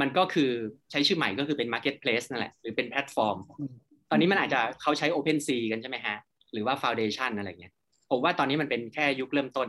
[0.00, 0.50] มันก็คือ
[0.90, 3.72] ใช้ชื่อใหม่ก็คือเป็น Marketplace นั่นแหละ หรือเป็นแพลตฟอร์มอืม
[4.10, 6.16] ตอนนี้มันอาจจะเขาใช้ OpenSea กันใช่ไหมฮะ
[6.54, 7.72] หรือว่า Foundation อะไรเงี้ย
[8.10, 9.68] ผมว่าตอนนี้มันเป็นแค่ยุคเริ่มต้น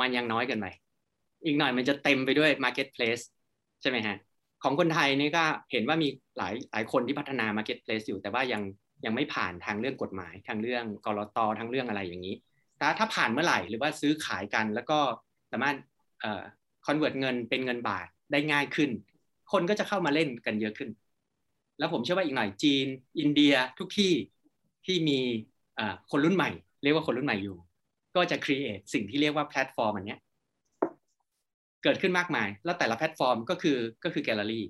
[0.00, 0.66] มันยังน้อยเกันไป
[1.44, 3.24] อีกหน่อยมันจะเต็มไปด้วย Marketplace
[3.80, 4.16] ใช่ไหมฮะ
[4.62, 8.62] ของคนไทยนี่ก็เห็นว่ามีหลายหลายคนที่พัฒนา Marketplace อยู่ แต่ว่ายัง
[9.04, 12.34] ยังไม่ผ่านทางเรื่องกฎหมาย ทางเรื่องกรตทางเรื่องอะไรอย่างนี้
[12.78, 14.98] แต่ถ้าผ่านเมื่อไหร่หรือว่าซื้อขายกัน แล้วก็
[15.52, 15.76] สามารถ
[16.20, 16.42] เอ่อ
[16.86, 18.90] convert เงินเป็นเงินบาทได้ง่ายขึ้น
[19.52, 20.90] คนก็จะเข้ามาเล่นกันเยอะขึ้น
[21.78, 22.86] แล้วผมเชื่อว่าอีกหน่อยจีน
[23.18, 24.12] อินเดียทุกที่
[24.86, 25.20] ที่มี
[26.10, 26.50] คนรุ่นใหม่
[26.82, 27.56] เรียกว่าคนรุ่นใหม่อยู่
[28.16, 30.20] ก็จะ create สิ่งที่เรียกว่าแพลตฟอร์มอันเนี้ย
[31.82, 34.64] เกิดขึ้นมากมาย แล้วแต่ละแพลตฟอร์มก็คือก็คือแกลเลอรี่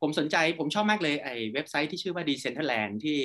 [0.00, 3.16] ผมสนใจผมชอบมากเลยไอ้เว็บไซต์ที่ชื่อว่า Decentraland ที่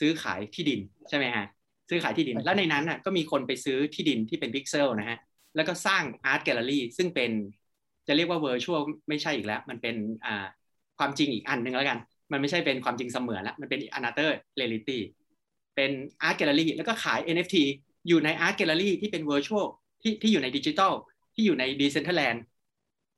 [0.00, 1.46] ซื้อขายที่ดินใช่ไหมฮะ
[1.90, 5.18] ซื้อขายที่ดิน แล้วในนั้นน่ะก็มีคนไปซื้อที่ดินที่เป็นพิกเซลนะฮะ
[5.56, 7.30] แล้วก็สร้าง art gallery ซึ่งเป็น
[8.06, 9.96] จะเรียกว่า virtual ไม่ใช่อีกแล้ว มันเป็น
[10.26, 10.46] อ่า
[10.98, 11.98] ความจริงอีกอันหนึ่งแล้วกัน
[12.32, 15.90] มันไม่ใช่เป็นความจริงเสมือนแล้วมันเป็น another reality เป็น
[16.22, 17.56] อาร์ตแกลเลอรี่แล้วก็ขาย NFT
[18.08, 19.66] อยู่ในอาร์ตแกลเลอรี่ที่เป็น virtual
[20.02, 20.92] ที่ที่อยู่ในดิจิทัล
[21.34, 22.38] ที่อยู่ใน Decentraland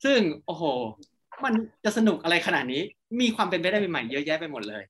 [0.03, 0.63] ซึ่งโอ้โห
[1.43, 2.81] มันจะสนุกอะไรขนาดนี้
[3.21, 4.83] มีความเป็นไปได้ใหม่ๆเยอะแยะไปหมดเลย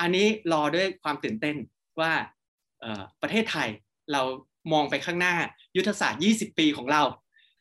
[0.00, 1.56] อันนี้รอด้วยความตื่นเต้น
[2.00, 2.12] ว่า
[2.80, 3.68] เอ่อประเทศไทย
[4.12, 4.22] เรา
[4.72, 5.34] มองไปข้างหน้า
[5.76, 7.02] ยุทธศาสตร์ 20 ปีของเรา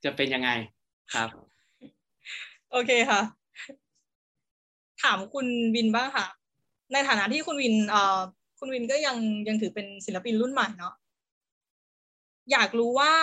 [0.03, 0.49] จะเป็นยังไง
[1.13, 1.29] ครับ
[2.71, 3.21] โอเคค่ะ
[5.03, 6.25] ถามคุณวินบ้างค่ะ
[6.93, 8.19] ในฐานะที่คุณวินเอ่อ
[8.63, 10.93] คุณวินก็ยังยังถือเป็นศิลปินรุ่นใหม่เนาะ
[12.51, 13.13] อยากรู้ว่า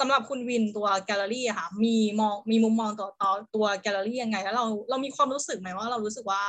[0.00, 6.42] สำหรับคุณวินตัวแกลเลอรี่อะค่ะ มีมองมีมุมมองต่อต่อตัวแกลเลอรี่ยังไง แล้วเราเรามีความรู้สึกไหมว่าเรารู้สึกว่า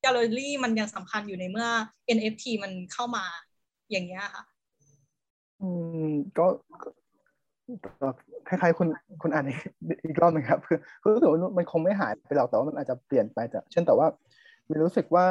[0.00, 1.68] แกลเลอรี่มันยังสำคัญอยู่ในเมื่อ
[2.16, 3.24] NFT มันเข้ามา
[3.90, 4.44] อย่างเงี้ยค่ะ
[5.60, 5.68] อื
[6.08, 6.46] มก็
[8.48, 8.88] คล้ายๆคุณ
[9.22, 9.58] คุณอ่านอีก
[10.06, 14.06] อีกรอบหนึงครับคือคือรู้สึกว่ามันคงไม่หายไปหรอกแต่ว่ามันอาจจะเปลี่ยนไปแต่เช่นแต่ว่า
[14.68, 15.26] มีรู้สึกว่า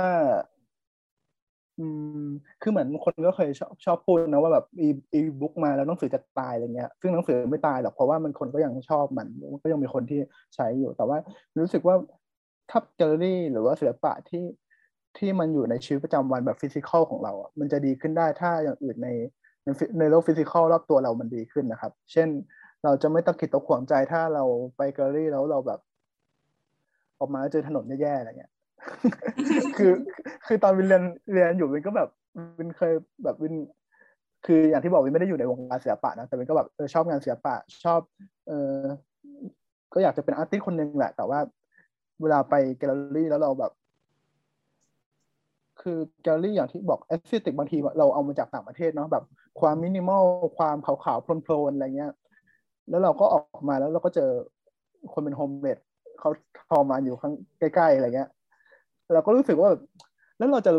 [1.79, 1.85] อื
[2.19, 2.25] ม
[2.61, 10.19] คือเหมือนคนก็เคยชอบชอบพูดนะว่าแบบอีอีบุ๊กมาแล้วหนังสือจะตายอะไรเงี้ย ซึ่งหนังสือไม่ตายหรอกเพราะว่ามันคนก็ยังชอบมันมันก็ยังมีคนที่
[10.55, 11.17] ใช้อยู่ แต่ว่า
[11.59, 11.95] รู้สึกว่า
[12.69, 14.43] ถ้าแกลเลอรี่หรือว่าศิลปะที่
[15.17, 19.09] ที่มันอยู่ในชีวิตประจำวันแบบ physical ของเราอะมันจะดีขึ้นได้ถ้าอย่างอื่นใน
[19.63, 19.67] ใน
[19.99, 22.27] ในโลก physical รอบตัวเรามันดีขึ้นนะครับ เช่น
[22.83, 24.43] เราจะไม่ตะขิดตะขวงใจถ้าเรา
[24.77, 25.79] ไปแกลเลอรี่แล้วเราแบบ
[27.19, 28.51] ออกมาเจอถนนแย่ๆอะไรเงี้ย
[29.77, 29.91] คือ
[30.45, 32.09] คือตอนวินเรียนเรียนอยู่วินก็แบบ
[32.57, 33.55] วินเคยแบบวิน
[34.45, 37.99] คืออย่างที่บอกวินไม่ได้อยู่ในวงการศิลปะนะแต่วินก็แบบเออชอบงานศิลปะชอบ
[38.47, 38.77] เออ
[39.93, 41.39] ก็อยากจะเป็น artist คนหนึ่งแหละ แต่ว่า
[42.21, 43.71] เวลาไปแกลเลอรี่แล้วเราแบบ
[45.81, 49.23] คือแกลเลอรี่อย่างที่บอก aesthetic บางทีเราเอามาจากต่างประเทศเนาะแบบ
[49.59, 50.23] ความมินิมอล
[50.57, 52.11] ความขาวๆโพลนๆอะไรเงี้ย
[52.89, 54.29] แล้วเราก็ออกมาแล้วเราก็เจอ
[55.13, 55.77] คนเป็นโฮมเมด
[56.19, 56.29] เขา
[56.69, 58.29] ทอมาอยู่ข้างใกล้ๆอะไรเงี้ย
[59.13, 59.81] เราก็รู้สึกว่าแบบ
[60.37, 60.71] แล้วเราจะ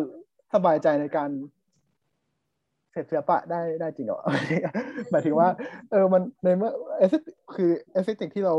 [0.54, 1.30] สบายใจในการ
[2.92, 4.20] เสร็จศิลปะได้ได้จริงเหรอ
[5.10, 5.48] หมายถึงว่า
[5.90, 7.12] เออมันในเมื่อเอส
[7.54, 8.54] คือ aesthetic ที่เรา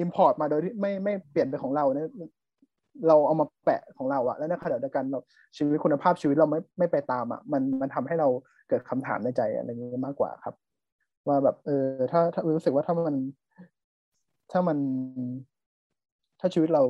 [0.00, 2.08] import มาโดยที่ไม่ไม่เปลี่ยนเป็นของเราเนี่ย
[3.08, 5.18] เราเอามาแปะของเราอะแล้วในขณะเดียวกันเรา
[5.56, 8.28] ชีวิตคุณภาพชีวิตเราไม่ไม่ไปตามอะมันมันทำให้เรา
[8.68, 10.54] เกิดคำถามในใจอะไรอย่างนี้มากกว่าครับ
[11.28, 13.16] ว่าแบบ เออ ถ้าถ้ารู้สึกว่าถ้ามัน
[14.52, 14.78] ถ้ามัน
[16.40, 16.82] ถ้าชีวิตเรา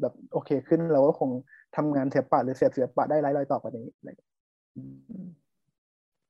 [0.00, 1.30] แบบโอเคขึ้นเราก็คง
[1.76, 4.30] ทำงานศิลปะหรือเสพเสพศิลปะได้ไร้รอยต่อกว่านี้อะไรอย่างเงี้ย
[4.76, 4.82] อื
[5.24, 5.26] ม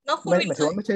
[0.04, 0.94] แล้วคุณไม่วินหมายเคถึงยว่าไม่ใช่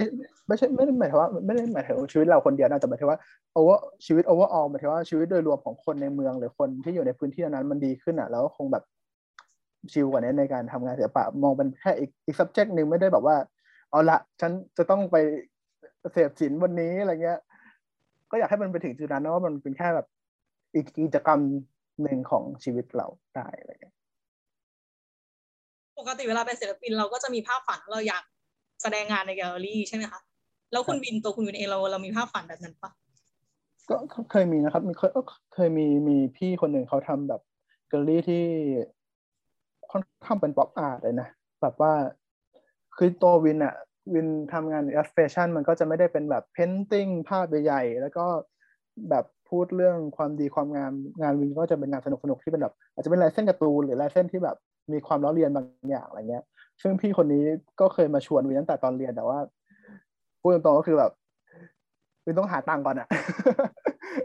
[0.49, 3.19] ไม่ใช่ไม่ได้หมายถึงว่าไม่ได้หมายถึงชีวิตเราคนเดียวนะแต่หมายถึงว่า
[3.53, 8.85] โอเวอร์ชีวิตโอเวอร์ออลหมายถึงว่าชีวิตโดยรวมของคนในเมืองหรือคนที่อยู่ในพื้นที่นั้นมันดีขึ้นอะแล้วก็คงแบบ
[9.93, 13.37] chill กว่านี้ในการทำงานศิลปะมองเป็นแค่อีกอีก subject หนึ่งไม่ได้แบบว่า
[13.91, 15.17] เอาละฉันจะต้องไป
[16.13, 17.39] เสพศิลป์วันนี้อะไรเงี้ย
[18.31, 20.07] ก็อยากให้มันไปถึงจุดนั้นนะว่ามันเป็นแค่แบบ
[20.75, 21.41] อีกกิจกรรม
[22.03, 23.95] หนึ่งของชีวิตเราได้อะไรเงี้ย
[25.99, 28.23] ปกติเวลาเป็นศิลปินเราก็จะมีภาพฝันเราอยาก
[28.83, 30.21] แสดงงานในแกลเลอรี่ใช่ไหมคะ
[30.73, 32.91] แล้วคุณวินตัวคุณวินเองเราเรามีภาพฝันแบบนั้นปะ
[33.89, 33.97] ก็
[34.31, 35.23] เคยมีนะครับ มีเคยก็
[35.55, 37.41] เคยมีมีพี่คนหนึ่งเขาทำแบบ
[37.89, 38.45] แกลเลอรี่ที่
[39.91, 41.29] ค่อนข้างเป็น pop art เลยนะ
[41.63, 41.93] แบบว่า
[42.97, 43.75] คือตัววินอะ
[44.15, 48.27] วินทำงาน illustration มันก็จะไม่ได้เป็นแบบ painting ภาพใหญ่ๆแล้วก็
[49.11, 50.93] แบบพูดเรื่องความดีความงาม
[51.23, 54.57] งานวินก็จะเป็นงานสนุกๆที่เป็นแบบอาจจะเป็นลายเส้นการ์ตูนหรือลายเส้นที่แบบ
[54.93, 56.45] มีความล้อเลียนบางอย่างอะไรเงี้ย
[56.83, 57.43] ซึ่งพี่คนนี้
[57.81, 59.39] ก็เคยมาชวนวินตั้งแต่ตอนเรียนแต่ว่า
[60.41, 61.13] พูดตรงๆก็คือแบบ
[62.27, 63.09] วินต้องหาตังค์ก่อนอะ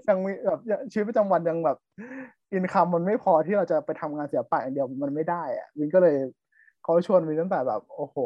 [0.07, 0.60] ยังมีแบบ
[0.93, 1.78] ชีวิตประจำวันยังแบบ
[2.54, 6.16] income มันไม่พอที่เราจะไปทำงานศิลปะอย่างเดียวมันไม่ได้อะวินก็เลย
[6.84, 8.18] เขาชวนวินตั้งแต่แบบโอ้โห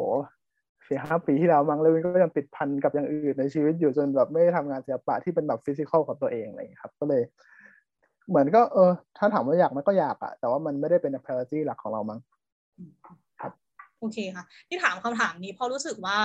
[0.86, 7.22] สี่ห้าปีที่แล้วมั้งแล้ววินก็ยังติดพันกับอย่างอื่นในชีวิตอยู่จนแบบไม่ได้ทำงานศิลปะที่เป็นแบบ physical กับตัวเองอะไรอย่างนี้ครับ ก็เลย
[8.28, 12.18] เหมือนก็เออ ถ้าถามว่าอยากมันก็อยากอะแต่ว่ามันไม่ได้เป็น priority หลักของเรามั้ง
[13.40, 13.52] ครับ
[13.98, 16.18] โอเคค่ะ ที่ถามคำถามนี้เพราะรู้สึกว่า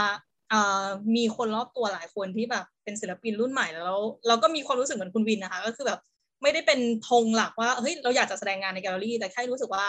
[0.49, 0.85] เอ่อ
[1.15, 5.99] มีคนรอบตัวหลายคนที่แบบเป็นศิลปินรุ่นใหม่แล้วเราก็มีความรู้สึกเหมือนคุณวินนะคะ ก็คือแบบ
[6.43, 6.79] ไม่ได้เป็น
[7.09, 9.85] ธงหลักว่าเฮ้ยเราอยากจะแสดงงานในแกลเลอรี่ แต่แค่รู้สึกว่า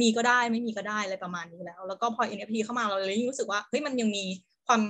[0.00, 4.24] มีก็ได้ไม่มีก็ได้อะไรประมาณนี้แล้ว แล้วก็พอ NFT เข้ามาเราเลยยิ่งรู้สึกว่าเฮ้ยมันยังมี
[4.66, 4.82] ความ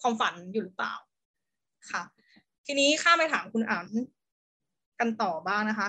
[0.00, 0.94] ความฝันอยู่หรือเปล่า
[1.90, 2.02] ค่ะ
[2.66, 3.86] ทีนี้ข้ามไปถามคุณอ่าน
[5.00, 5.88] กันต่อบ้างนะคะ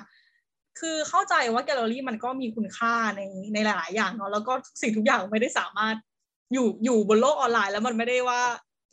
[0.79, 3.21] คือเข้าใจว่าแกลเลอรี่มันก็มีคุณค่าใน
[3.53, 5.95] ในหลาย ๆ อย่างเนาะแล้วก็ทุกสิ่งทุกอย่างไม่ได้สามารถ
[6.53, 8.41] อยู่อยู่บนโลกออนไลน์ แล้วมันไม่ได้ว่า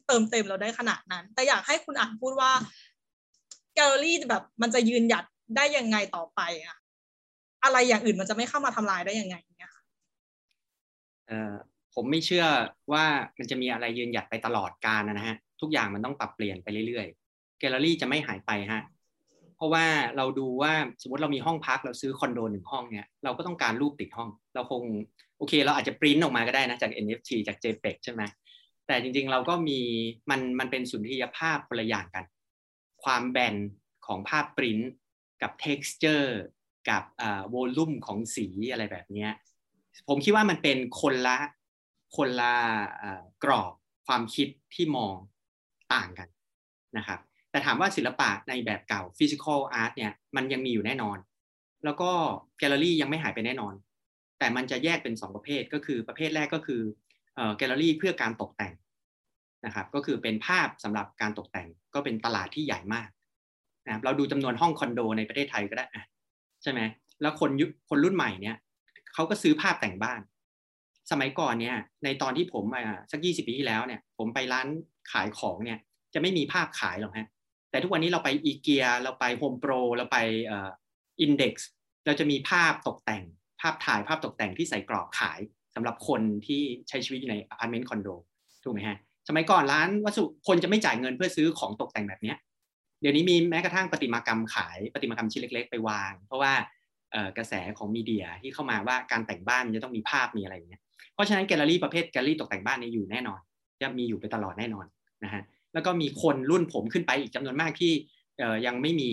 [0.07, 2.51] เติมเต็มเราได้ขนาดนั้น แต่อยากให้คุณอ่านพูดว่า
[3.75, 5.25] แกลเลอรี่แบบมันจะยืนหยัด
[5.57, 6.77] ได้ยังไงต่อไปอะ
[7.65, 9.83] อะไรอย่างอื่นมันจะไม่เข้ามาทำลายได้ยังไงเนี่ยค่ะ
[11.27, 11.53] เอ่อ
[11.95, 12.47] ผมไม่เชื่อ
[12.93, 13.05] ว่า
[13.39, 18.83] มันจะมีอะไรยืนหยัดไปตลอดกาลนะฮะ ทุกอย่างมันต้องปรับเปลี่ยนไปเรื่อยๆแกลเลอรี่จะไม่หายไปฮะ
[19.63, 19.87] ราะว่า
[20.17, 24.83] เราดูว่าสมมติเรามีห้องพักเราซื้อคอนโดหนึ่งห้องเนี่ยเราก็ต้องการรูปติดห้อง เราคง
[25.39, 28.23] โอเค เราอาจจะปริ้นออกมาก็ได้นะจาก NFT จาก JPEG ใช่ไหม
[28.87, 29.81] แต่จริงๆเราก็มี
[30.31, 32.25] มันมันเป็นสุนทรียภาพคนละอย่างกัน
[33.05, 33.55] ความแบน
[34.07, 34.79] ของภาพปริ้น
[35.43, 36.29] กับ texture
[36.91, 39.29] กับอ่าวอลลุ่มของสีอะไรแบบนี้
[40.09, 41.39] ผมคิดว่ามันเป็นคนละ
[42.17, 42.55] คนละ
[43.45, 43.73] กรอบ
[44.07, 45.15] ความคิดที่มอง
[45.95, 46.29] ต่างกัน
[46.97, 47.21] นะครับ
[47.53, 51.19] แต่ถามว่าศิลปะในแบบเก่า physical art เนี่ยมันยังมีอยู่แน่นอน
[51.85, 52.11] แล้วก็
[52.59, 53.75] แกลเลอรี่ยังไม่หายไปแน่นอน
[54.39, 56.81] แต่มันจะแยกเป็น 2 ประเภทก็คือประเภทแรกก็คือ
[57.57, 58.73] แกลเลอรี่เพื่อการตกแต่ง
[59.67, 63.09] นะครับก็คือเป็นภาพสำหรับการตกแต่งก็เป็นตลาดที่ใหญ่มาก
[63.87, 65.87] นะครับเราดูจำนวนห้องคอนโดในประเทศไทยก็ได้
[66.63, 66.81] ใช่ไหม
[67.23, 68.57] แล้วคนยุคคนรุ่นใหม่เนี่ย
[69.15, 70.21] เขาก็ซื้อภาพแต่งบ้าน
[71.11, 72.65] สมัยก่อนเนี่ยในตอนที่ผม
[73.13, 74.67] สักยี่สิบปีที่แล้วเนี่ยผมไปร้าน
[75.13, 75.79] ขายของเนี่ย
[76.15, 77.29] จะไม่มีภาพขายหรอกฮะ
[77.73, 80.19] แต่ทุกวันนี้เราไปอีเกียเราไปโฮมโปรเราไป
[81.21, 81.69] อินเด็กซ์
[82.07, 83.25] เราจะมีภาพตกแต่ง
[83.61, 85.41] ภาพถ่ายภาพตกแต่งที่ใส่กรอบขาย
[85.75, 88.09] สำหรับคนที่ใช้ชีวิตอยู่ในอพาร์ตเมนต์คอนโด
[88.65, 88.99] ถูกไหมฮะ
[89.29, 92.37] สมัยก่อนร้านวัสดุคนจะไม่จ่ายเงินเพื่อซื้อของตกแต่งแบบเนี้ย
[93.01, 96.53] เดี๋ยวนี้มีแม้กระทั่งประติมากรรมขายประติมากรรมชิ้นเล็ก ๆ ไปวาง เพราะว่า
[97.37, 100.83] กระแสของมีเดียที่เข้ามาว่าการแต่งบ้านจะต้องมีภาพมีอะไรอย่างเงี้ย
[101.15, 103.41] เพราะฉะนั้นแกลเลอรี่ประเภทแกลเลอรี่ตกแต่งบ้านนี่อยู่แน่นอน
[103.83, 104.87] จะมีอยู่ไปตลอดแน่นอน
[105.25, 105.43] นะฮะ
[105.75, 107.93] แล้วก็มีคนรุ่นผมขึ้นไปอีกจำนวนมากที่
[108.67, 109.11] ยังไม่มี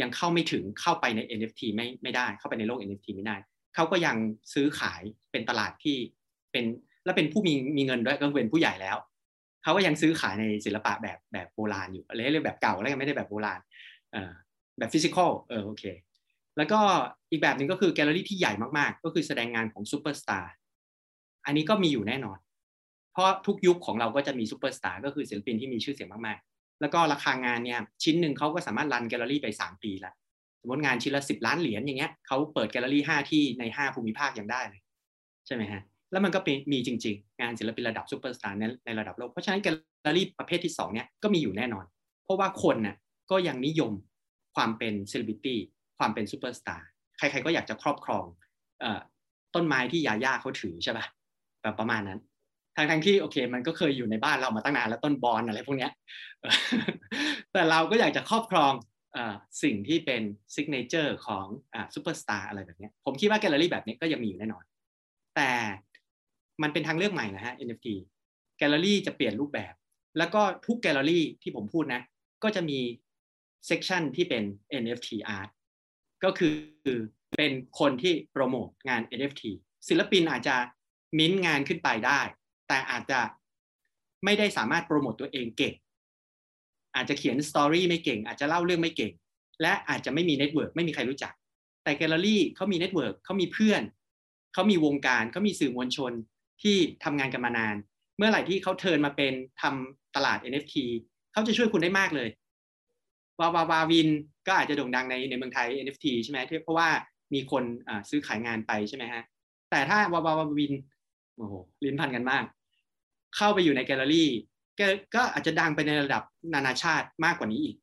[0.00, 3.36] ยังเข้าไม่ถึงเข้าไปใน NFT ไม่ไม่ได้เข้าไปในโลก NFT ไม่ได้
[3.74, 4.16] เขาก็ยัง
[4.54, 5.96] ซื้อขายเป็นตลาดที่
[6.52, 6.64] เป็น
[7.04, 8.96] และเป็นผู้มีมีเงินด้วยก็เป็นผู้ใหญ่แล้ว
[9.62, 13.60] เขาก็ยังซื้อขายในศิลปะแบบแบบโบราณอยู่อะไรเรียกแบบเก่าแล้วยังไม่ได้แบบโบราณ
[14.78, 15.84] แบบ physical เออโอเค
[16.56, 16.80] แล้วก็
[17.30, 20.54] อีกแบบหนึ่งก็คือแกลเลอรี่ที่ใหญ่มากๆ ก็คือแสดงงานของซูเปอร์สตาร์
[21.46, 22.38] อันนี้ก็มีอยู่แน่นอน
[23.12, 30.14] เพราะทุกยุคของเราก็จะมีซูเปอร์สตาร์ก็คือศิลปินที่มีชื่อเสียงมากๆ แล้วก็ราคางานเนี่ยชิ้นหนึ่งเขาก็สามารถ run แกลเลอรี่ไป 3 ปีแล้ว
[30.60, 34.80] สมมติงานชิ้นละสิบล้านเหรียญอย่างเงี้ยเขาเปิดแกลเลอรี่ห้าที่ในห้าภูมิภาคยังได้เลย
[35.46, 35.82] ใช่ไหมฮะ
[36.12, 41.84] แล้วมันก็เป็นมีจริง ๆ งานศิลปินระดับซูเปอร์สตาร์ในในระดับโลกเพราะฉะนั้นแกลเลอรี่ประเภทที่2เนี่ยก็มีอยู่แน่นอน
[42.24, 42.96] เพราะว่าคนน่ะ
[43.30, 43.92] ก็ยังนิยม
[44.56, 45.58] ความเป็นเซเลบริตี้
[45.98, 46.88] ความเป็นซูเปอร์สตาร์
[47.18, 48.24] ใครๆก็อยากจะครอบครอง
[49.54, 51.06] ต้นไม้ที่ญาญ่าเขาถือใช่ป่ะ
[51.62, 52.20] แบบประมาณนั้น
[52.76, 55.92] ทั้งทั้งที่โอเค มันก็เคยอยู่ในบ้านเรามาตั้งนานแล้วต้นบอนอะไรพวกเนี้ย
[57.52, 58.72] แต่เราก็อยากจะครอบครอง
[59.62, 60.22] สิ่งที่เป็น
[60.54, 61.46] signature ของ
[61.94, 64.64] ซูเปอร์สตาร์อะไรแบบนี้ผมคิดว่าแกลเลอรี่แบบนี้ก็ยังมีอยู่แน่นอน
[65.36, 65.50] แต่
[66.62, 67.88] มันเป็นทางเลือกใหม่นะฮะ NFT
[68.58, 69.74] แกลเลอรี่จะเปลี่ยนรูปแบบ
[70.18, 72.02] แล้วก็ทุกแกลเลอรี่ที่ผมพูดนะ
[72.42, 72.78] ก็จะมี
[73.66, 74.42] section ที่เป็น
[74.82, 75.08] NFT
[75.38, 75.50] art
[76.24, 76.54] ก็คือ
[77.36, 79.42] เป็นคนที่โปรโมทงาน NFT
[79.88, 80.56] ศิลปินอาจจะ
[81.18, 82.20] มิ้นงานขึ้นไปได้
[82.70, 83.20] แต่อาจจะ
[84.24, 85.74] ไม่ได้สามารถโปรโมตตัวเองเก่ง
[86.94, 89.12] อาจจะเขียน story ไม่เก่ง อาจจะเล่าเรื่องไม่เก่ง
[89.62, 91.32] และอาจจะไม่มี network ไม่มีใครรู้จัก
[91.84, 93.82] แต่แกลเลอรี่เขามี network เขามีเพื่อน
[94.52, 96.12] เขามีวงการ เขามีสื่อมวลชน
[96.62, 97.76] ที่ทำงานกันมานาน
[98.16, 100.76] เมื่อไหร่ที่เขา turn มาเป็นทำตลาด NFT
[101.32, 102.28] เขาจะช่วยคุณได้มากเลย
[103.40, 104.08] วาวาวาวิน
[104.46, 106.88] ก็อาจจะโด่งดังในในเมืองไทย NFT ใช่ไหมเพราะว่า
[107.34, 107.64] มีคน
[108.10, 109.22] ซื้อขายงานไปใช่ไหมฮะ
[109.70, 110.72] แต่ถ้าวาวาวาวิน
[111.36, 111.54] โอ้โห
[111.84, 112.44] ลิ้นพันกันมาก
[113.36, 114.30] เข้าไปอยู่ในแกลเลอรี่
[115.14, 116.22] ก็อาจจะดังไปในระดับ
[116.54, 117.76] นานาชาติมากกว่านี้อีก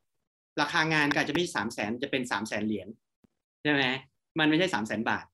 [0.61, 2.87] ราคางานก็อาจจะไม่สามแสนจะเป็นสามแสนเหรียญ
[3.63, 3.83] ใช่ไหม
[4.39, 5.25] มันไม่ใช่สามแสนบาท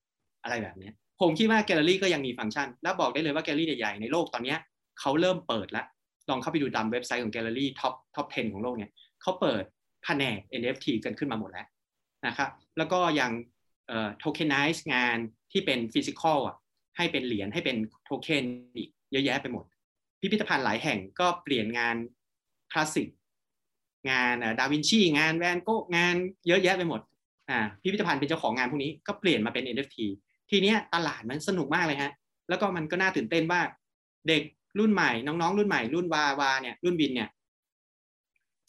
[0.43, 0.89] อะไรแบบนี้
[1.21, 4.55] ผมคิดว่าแกลเลอรี่ก็ยังมีฟังก์ชัน แล้วบอกได้เลยว่าแกลเลอรี่ใหญ่ๆในโลกตอนนี้
[4.99, 5.85] เขาเริ่มเปิดแล้ว
[6.29, 8.91] ลองเข้าไปดูตามเว็บไซต์ของแกลเลอรี่ top top 10 ของโลกเนี่ย
[9.21, 9.63] เขาเปิด
[10.03, 11.67] แผนก NFT กันขึ้นมาหมดแล้ว
[12.27, 13.31] นะครับแล้วก็ยัง
[13.87, 15.17] เอ่อ tokenize งาน
[15.51, 16.55] ที่เป็น physical อะ
[16.97, 18.45] ให้เป็นเหรียญให้เป็นโทเค็น
[18.75, 19.65] อีกเยอะแยะไปหมด
[20.23, 21.95] พิพิธภัณฑ์หลายแห่งก็เปลี่ยนงาน
[22.71, 23.07] คลาสสิก
[24.09, 26.15] งานดาวินชีงานแวนโก๊ะงาน
[26.47, 27.01] เยอะแยะไปหมด
[27.49, 29.97] อ่าพิพิธภัณฑ์เป็นเจ้าของงานพวกนี้ก็เปลี่ยนมาเป็น NFT
[30.49, 32.11] ทีเนี้ยตลาดมันสนุกมากเลยฮะ
[32.49, 33.61] แล้วก็มันก็น่าตื่นเต้นว่า
[34.27, 34.43] เด็ก
[34.79, 37.29] รุ่นใหม่ น้องๆ รุ่นใหม่ รุ่นวาวาเนี่ยรุ่นวินเนี่ย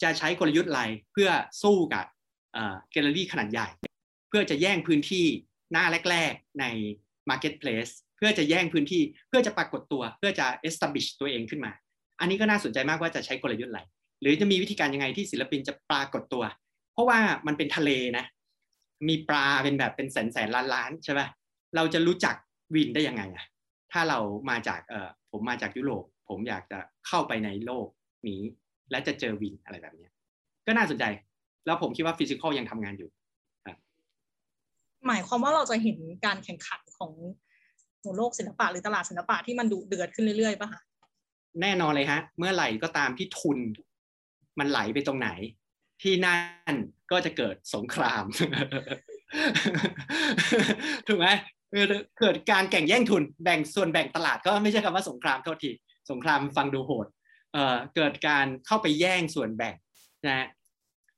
[0.01, 0.81] จะใช้กลยุทธ์อะไร
[1.11, 1.29] เพื่อ
[1.63, 2.05] สู้กับ
[2.91, 3.67] แกลเลอรี่ขนาดใหญ่
[4.29, 5.25] เพื่อจะแย่งพื้นที่
[5.71, 6.65] หน้าแรก ๆใน
[7.29, 7.93] Marketplace
[8.27, 11.71] พื่อจะแย่งพื้นที่เพื่อจะปรากฏตัวเพื่อจะ establish ตัวเองขึ้นมา
[12.19, 13.81] อันนี้ก็น่าสนใจมากว่าจะใช้กลยุทธ์อะไร
[14.21, 16.43] หรือจะมีวิธีการยังไงที่ศิลปินจะปรากฏตัว
[16.93, 18.25] เพราะว่ามันเป็นทะเลนะ
[19.07, 21.21] มีปลาเป็นแบบเป็นแสนแสนล้านล้านใช่ไหม
[21.75, 22.35] เราจะรู้จัก
[22.75, 23.45] วินได้ยังไงอะ
[23.91, 24.19] ถ้าเรา
[24.49, 27.87] มาจากเออผมมาจากยุโรปผมอยากจะเข้าไปในโลก
[28.27, 28.41] นี้
[28.91, 30.07] และจะเจอวินอะไรแบบนี้
[30.67, 31.05] ก็น่าสนใจ
[31.65, 33.09] แล้วผมคิดว่าฟิสิกอลยังทำงานอยู่
[35.07, 37.11] หมายความว่าเราจะเห็นการแข่งขันของ
[38.17, 40.81] โลกศิลปะหรือตลาดศิลปะที่มันดุเดือดขึ้นเรื่อยๆป่ะคะ
[41.61, 43.57] แน่นอนเลยฮะ เมื่อไหร่ก็ตามที่ทุน
[44.59, 45.29] มันไหลไปตรงไหน
[46.01, 46.75] ที่นั่น
[47.11, 48.23] ก็จะเกิดสงคราม
[51.07, 51.27] ถูกไหม
[52.19, 55.71] เกิดการแข่งแย่งทุนแบ่งส่วนแบ่งตลาดก็ไม่ใช่คำว่าสงครามโทษที
[56.11, 57.07] สงครามฟังดูโหด
[57.53, 59.75] เอ่อเกิดการเข้าไปแย่งส่วนแบ่ง
[60.27, 60.47] นะ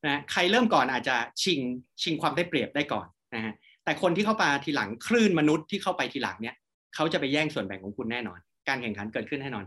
[0.06, 1.60] นะใครเริ่มก่อนอาจจะชิง
[2.02, 6.56] ชิงความได้เปรียบได้ก่อนนะฮะแต่คนที่เข้ามาทีหลังคลื่นมนุษย์ที่เข้าไปทีหลังเนี่ย
[6.98, 9.66] เขาจะไปแย่งส่วนแบ่งของคุณแน่นอน การแข่งขันเกิดขึ้นแน่นอน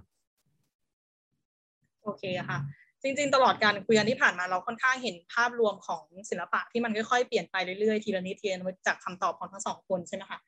[2.02, 2.58] โอเคค่ะ
[3.02, 10.38] จริง ๆ ตลอดการคุยกันที่ผ่านมาเราค่อนข้างเห็นภาพรวมของศิลปะที่มันค่อยๆเปลี่ยนไปเรื่อยๆทีละนิดทีละนิดจากคำตอบของทั้งสองคนใช่ไหมคะ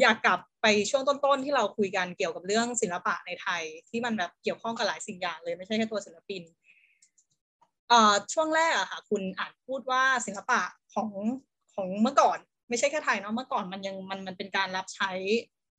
[0.00, 6.42] อยากกลับไปช่วงต้นๆที่เราคุยกันเกี่ยวกับเรื่องศิลปะในไทย ที่มันแบบเกี่ยวข้องกับหลายสิ่งอย่างเลยไม่ใช่แค่ตัวศิลปิน
[7.88, 10.60] เอ่อช่วงแรกอะค่ะ คุณอ่านพูดว่าศิลปะ
[10.94, 11.10] ของ
[11.74, 12.38] ของเมื่อก่อน
[12.68, 15.10] ไม่ใช่แค่ไทยเนาะเมื่อก่อนมันยังมันมันเป็นการรับใช้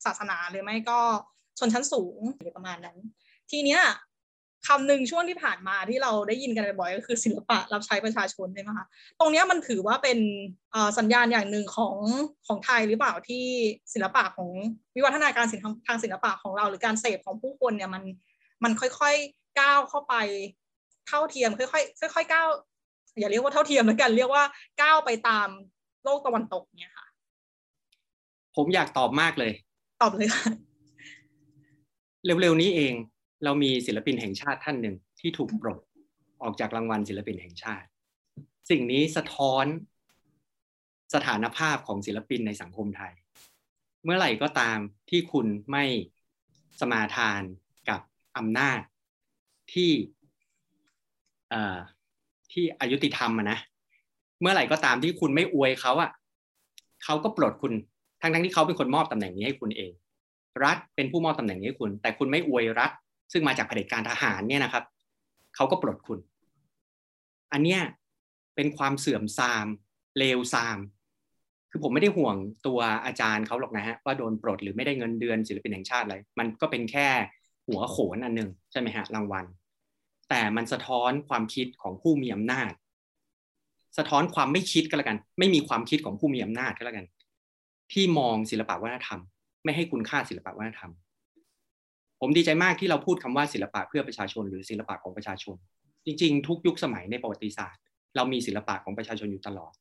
[0.06, 1.00] ศาสนาหรือไม่ก็
[1.60, 2.98] ชนชั้นสูงหรือประมาณนั้น
[3.52, 3.82] ทีเนี้ย
[4.68, 8.88] คำหนึ่งช่วงที่ผ่านมาที่เราได้ยินกันบ่อยก็คือศิลปะรับใช้ประชาชนใช่ไหมคะ
[9.20, 10.20] ตรงนี้มันถือว่าเป็น
[10.98, 11.96] สัญญาณอย่างหนึ่งของ
[12.48, 13.46] ของไทยหรือเปล่าที่
[13.94, 14.50] ศิลปะของ
[14.96, 18.04] วิวัฒนาการศิลปทางศิลปะของเรา หรือการเสพของผู้คนเนี่ยมัน
[18.64, 20.16] มันค่อยๆก้าวเข้าไป
[21.08, 22.48] เท่าเทียมค่อยๆค่อยๆก้าว
[23.20, 24.44] อย่าเรียกว่าเท่าเทียมแล้วกัน เรียกว่า
[24.82, 25.48] ก้าวไปตาม
[26.04, 27.08] โลกตะวันตกเนี่ยค่ะ
[28.56, 29.52] ผมอยากตอบมากเลย
[30.02, 30.44] ตอบเลยค่ะ
[32.26, 32.94] เร็วๆนี้เอง
[33.44, 35.80] เรามีศิลปินแห่งชาติท่านหนึ่งที่ถูกปลด
[36.42, 37.88] ออกจากรางวัลศิลปินแห่งชาติ
[38.70, 39.66] สิ่งนี้สะท้อน
[41.14, 43.14] สถานภาพของศิลปินในสังคมไทย
[44.04, 44.78] เมื่อไหร่ก็ตาม
[45.10, 45.86] ที่คุณไม่
[46.80, 47.42] สมาทาน
[47.90, 48.02] กับ
[48.38, 48.80] อำนาจ
[49.74, 49.92] ที่
[52.52, 53.60] ที่อายุติธรรมนะ
[54.42, 56.12] เมื่อไหร่ก็ตามที่คุณไม่อวยเขาอะ่ะ
[57.04, 57.74] เขาก็ปลดคุณ
[58.22, 59.92] ทั้งทั้งที่เขาเป็นคนมอบตำแหน่งนี้ให้คุณเอง
[60.64, 62.92] รัฐเป็นผู้มอบตำแหน่งนี้ให้คุณ แต่คุณไม่อวยรัฐ
[63.32, 64.84] ซึ่งมาจากเผด็จการทหารเนี่ยนะครับ
[65.56, 66.20] เขาก็ปลดคุณ
[67.54, 67.82] อันเนี้ย
[68.56, 69.66] เป็นความเสื่อมทราม
[70.18, 70.78] เลวทราม
[71.72, 72.36] คือผมไม่ได้ห่วง
[72.68, 77.08] ตัวอาจารย์เขาหรอกนะฮะว่าโดนปลดหรือไม่ได้เงินเดือนศิลปินแห่งชาติอะไรมันก็เป็นแค่
[77.68, 79.46] หัวโขนอันหนึ่งใช่ไหมฮะรางวัล
[80.30, 82.72] แต่มันสะท้อนความคิดของผู้มีอำนาจ
[83.98, 87.06] สะท้อนความไม่คิดก็แล้วกัน ไม่มีความคิดของผู้มีอำนาจก็แล้วกัน
[87.94, 89.20] ที่มองศิลปะวัฒนธรรม
[89.64, 90.92] ไม่ให้คุณค่าศิลปะวัฒนธรรม
[92.20, 95.56] ผมดีใจมากที่เราพูดคำว่าศิลปะเพื่อประชาชน หรือศิลปะของประชาชน
[96.06, 97.82] จริง ๆ ทุกยุคสมัยในประวัติศาสตร์
[98.16, 99.74] เรามีศิลปะของประชาชนอยู่ตลอด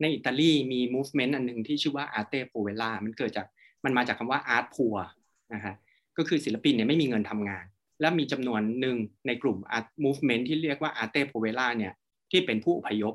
[0.00, 3.46] ในอิตาลีมี movement อันหนึ่งที่ชื่อว่า arte povera มันเกิดจาก
[3.84, 4.98] มันมาจากคำว่า art poor
[5.54, 5.74] นะฮะ
[6.16, 7.64] ก็คือศิลปินเนี่ยไม่มีเงินทำงาน
[8.00, 8.96] และมีจำนวนหนึ่ง
[9.26, 11.92] ในกลุ่ม art movement ที่เรียกว่า arte povera เนี่ย
[12.30, 13.14] ที่เป็นผู้อพยพ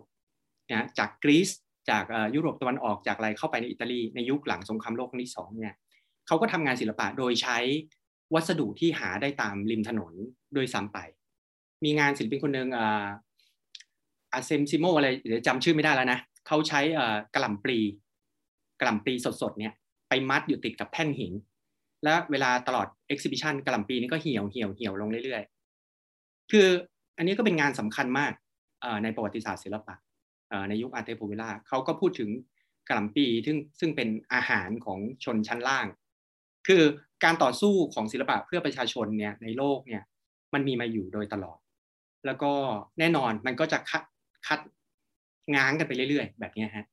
[0.70, 1.50] นะจากกรีซ
[1.89, 2.03] จาก
[2.35, 5.75] ยุโรปตะวันออกจากอะไรเข้าไปในอิตาลีในยุคหลังสงครามโลกครั้งที่สองเนี่ย
[6.27, 7.57] เขาก็ทำงานศิลปะโดยใช้
[8.33, 10.13] วัสดุที่หาได้ตามริมถนน
[10.53, 10.97] ด้วยซ้ำไป
[11.83, 16.81] มีงานศิลปินคนหนึ่งอาเซมซิโมอะไรเดี๋ยวจำชื่อไม่ได้แล้วนะเขาใช้
[17.33, 17.79] กระหล่ำปลี
[18.79, 19.73] กระหล่ำปลีสดๆเนี่ย
[20.09, 21.33] ไปมัดอยู่ติดกับแท่นหิน
[22.03, 26.67] และเวลาตลอด exhibition กระหล่ำปลีนี้ก็เหี่ยวเหี่ยวเหี่ยวลงเรื่อยๆ คือ
[27.17, 28.31] อันนี้ก็เป็นงานสำคัญมาก
[29.03, 29.95] ในประวัติศาสตร์ศิลปะ
[30.70, 32.30] ในยุคอาร์เตโพวิล่าเขาก็พูดถึง
[32.88, 35.88] กระหล่ำปีซึ่งซึ่งเป็นอาหารของชนชั้นล่าง
[36.68, 36.84] คือ
[37.24, 40.04] การต่อสู้ของศิลปะเพื่อประชาชนเนี่ยในโลกเนี่ย
[40.54, 41.60] มันมีมาอยู่โดยตลอด
[42.26, 42.52] แล้วก็
[43.00, 44.04] แน่นอนมันก็จะคัด
[44.47, 44.60] คัด
[45.56, 46.86] ง้างกันไปเรื่อยๆ แบบนี้ฮะ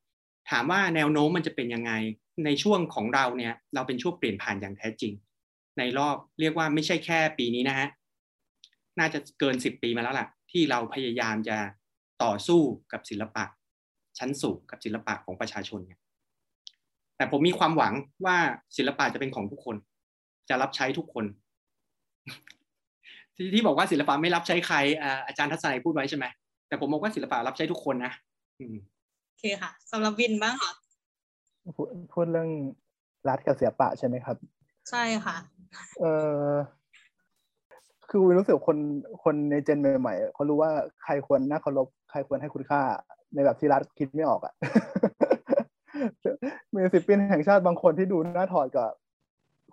[0.51, 1.93] ถามว่าแนวโน้มมันจะเป็นยังไง
[2.45, 5.13] ในช่วงของเราเนี่ยเราเป็นช่วงเปลี่ยนผ่านอย่างแท้จริง
[5.79, 7.89] ในรอบเรียกว่าไม่ใช่แค่ปีนี้นะฮะ
[8.99, 11.57] น่าจะเกินสิบปีมาแล้วล่ะ ที่เราพยายามจะ
[12.23, 12.61] ต่อสู้
[12.93, 13.45] กับศิลปะ
[14.19, 16.01] ชั้นสูงกับศิลปะของประชาชนเนี่ย
[17.17, 17.93] แต่ผมมีความหวัง
[18.25, 18.37] ว่า
[18.77, 19.77] ศิลปะจะเป็นของทุกคน
[20.49, 21.25] จะรับใช้ทุกคน
[23.35, 24.77] ที่ที่บอกว่าศิลปะไม่รับใช้ใคร
[25.27, 26.25] อาจารย์ทัศนัยพูดไว้ใช่ไหม
[26.69, 28.12] แต่ผมบอกว่าศิลปะรับใช้ทุกคนนะ
[29.27, 30.73] โอเคค่ะสำหรับวินบ้างค่ะ
[32.12, 32.51] พูดเรื่อง
[33.29, 34.37] รัฐกับศิลปะใช่ไหมครับ
[34.91, 35.37] ใช่ค่ะ
[36.01, 36.05] เอ
[36.51, 36.55] อ
[38.11, 38.79] คือวินรู้สึกคน
[39.25, 40.71] คนในเจนใหม่ๆเขารู้ว่า
[41.03, 42.81] ใครควรน่าเคารพใครควรให้คุณค่า
[43.35, 44.55] ในแบบที่รัฐคิดไม่ออกอะ
[46.73, 48.91] มีศิลปินแห่งชาติบางคนที่ดูน่าถอดกับ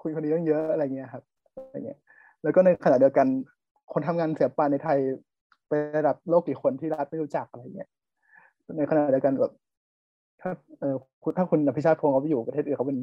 [0.02, 1.24] คุณคนนี้เยอะอะไรเงี้ยครับ
[1.66, 2.00] อะไรเงี้ย
[2.44, 3.28] แล้วก็ในขณะเดียวกัน
[3.94, 4.98] คนทำงานศิลปะในไทย
[5.68, 7.90] ไประดับโลกกี่คนที่รัฐไม่รู้จักอะไรเงี้ย
[8.78, 9.54] ในขณะเดียวกันแบบ
[10.42, 10.96] ถ้าเออ
[11.38, 12.98] ถ้าคุณอภิชาติพงศ์เขาไปอยู่ประเทศอื่นเขาเป็น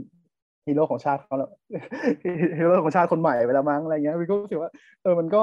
[0.67, 1.51] ฮีโร่ของชาติเขาแล้ว
[2.59, 4.71] ฮีโร่ของชาติคนใหม่ไปแล้วมั้งอะไรเงี้ยวิก็รู้สึกว่า
[5.03, 5.43] เออมันก็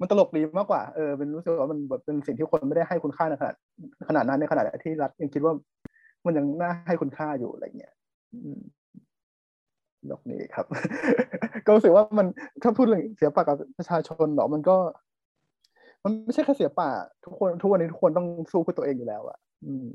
[0.00, 3.54] มันตลกดีมากกว่า เออ เป็นรู้สึกว่ามันแบบเป็นสิ่งที่คนไม่ได้ให้คุณค่าในขนาด
[4.08, 5.52] ขนาดนั้นในขนาดที่รัฐยังคิดว่า
[6.26, 7.92] มันยังน่าให้คุณค่าอยู่อะไรเงี้ย
[10.10, 10.66] ลกนี้ครับ
[11.66, 12.26] ก็รู้สึกว่ามัน
[12.62, 14.76] ถ้าพูดเรื่องเสียปากกับประชาชนหรอมันก็
[16.04, 16.90] มันไม่ใช่แค่เสียป่า
[17.24, 19.86] ทุกคนทุกวันนี้ทุกคนต้องสู้เพื่อตัวเองอยู่แล้วอะอืม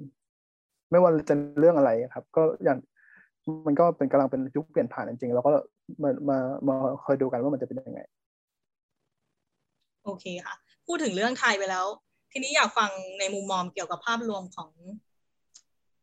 [0.91, 2.78] ไม่ว่าจะเรื่องอะไรครับ ก็อย่าง
[3.68, 5.51] มันก็เป็นกำลังเป็นยุคเปลี่ยนผ่านจริงๆแล้วก็
[6.03, 6.38] มามา
[6.68, 8.01] มาคอยดูกันว่ามันจะเป็นยังไง
[10.06, 10.56] โอเคค่ะ
[10.88, 11.86] พูดถึงเรื่องไทยไปแล้ว
[12.32, 12.89] ทีนี้อยากฟัง
[13.20, 14.70] ในมุมมองเกี่ยวกับภาพรวมของ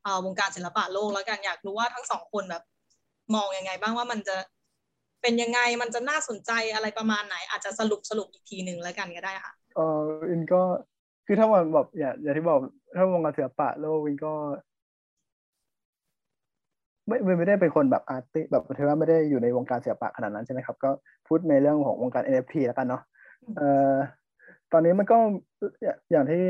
[0.04, 2.62] อวงการศิลปะโลกแล้วกันอยากรู้ว่าทั้งสองคนแบบ
[3.34, 4.36] มองยังไงบ้างว่ามันจะ
[5.22, 10.00] เป็นยังไงมันจะน่าสนใจอะไรประมาณไหน อาจจะสรุปสรุปอีกทีหนึ่งแล้วกันก็ได้ค่ะเออ
[10.30, 10.62] วินก็
[11.26, 12.58] คือถ้ามันแบบอย่าอย่างที่บอก
[12.96, 14.32] ถ้าวงการศิลปะโลกวินก็
[17.08, 20.90] ไม่ไม่ได้เป็นคนแบบ arty แบบถือว่าไม่ได้อยู่ในวงการศิลปะขนาดนั้นใช่ไหมครับ ก็
[21.26, 23.02] พูดในเรื่องของวงการ NFT แล้วกันเนาะ
[24.72, 25.18] ตอนนี้มันก็
[26.10, 26.42] อย่างที่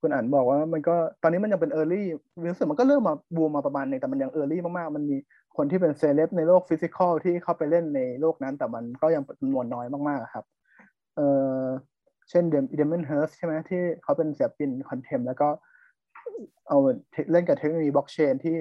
[0.00, 2.06] คุณอ่านบอกว่ามันก็ตอนนี้มันยังเป็น early
[2.50, 5.16] รู้สึกมันก็เริ่มมาบูมมาประมาณนึงแต่มันยัง early มากๆ มันมี
[5.56, 10.44] คนที่เป็นเซเลบในโลก physical ที่เข้าไปเล่นในโลกนั้น แต่มันก็ยังจำนวนน้อยมากๆครับ
[11.16, 11.20] เอ
[11.58, 11.62] อ
[12.30, 15.48] เช่นเดมเดเมียนเฮิร์สใช่ไหมที่เขาเป็นศิลปิน contemp แล้วก็
[16.68, 16.78] เอา
[17.32, 18.56] เล่นกับเทคโนโลยีบล็อกเชนที่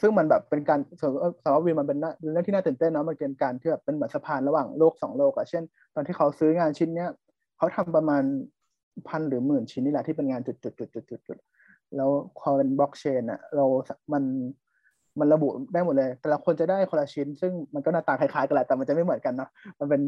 [0.00, 1.98] ซึ่งมันแบบเป็นการสำหรับวินมันเป็น
[2.32, 5.62] เรื่องที่น่าตื่นเต้นเนาะมันเป็นการที่แบบเป็นเหมือนสะพานระหว่างโลกสองโลกอะเช่น
[5.94, 7.10] ตอนที่เขาซื้องานชิ้นเนี้ย
[7.58, 8.22] เขาทำประมาณ
[9.08, 11.38] พันหรือหมื่นชิ้นนี่แหละที่เป็นงานจุดจุดจุดจุดจุดจุด
[11.96, 13.64] แล้วพอเป็นบล็อกเชนอะเรา
[14.12, 14.24] มัน
[15.18, 20.00] มันระบุได้หมดเลย แต่ละคนจะได้คนละชิ้น ซึ่งมันก็หน้าตาคล้ายๆกันแหละแต่มันจะไม่เหมือนกันเนาะมันเป็น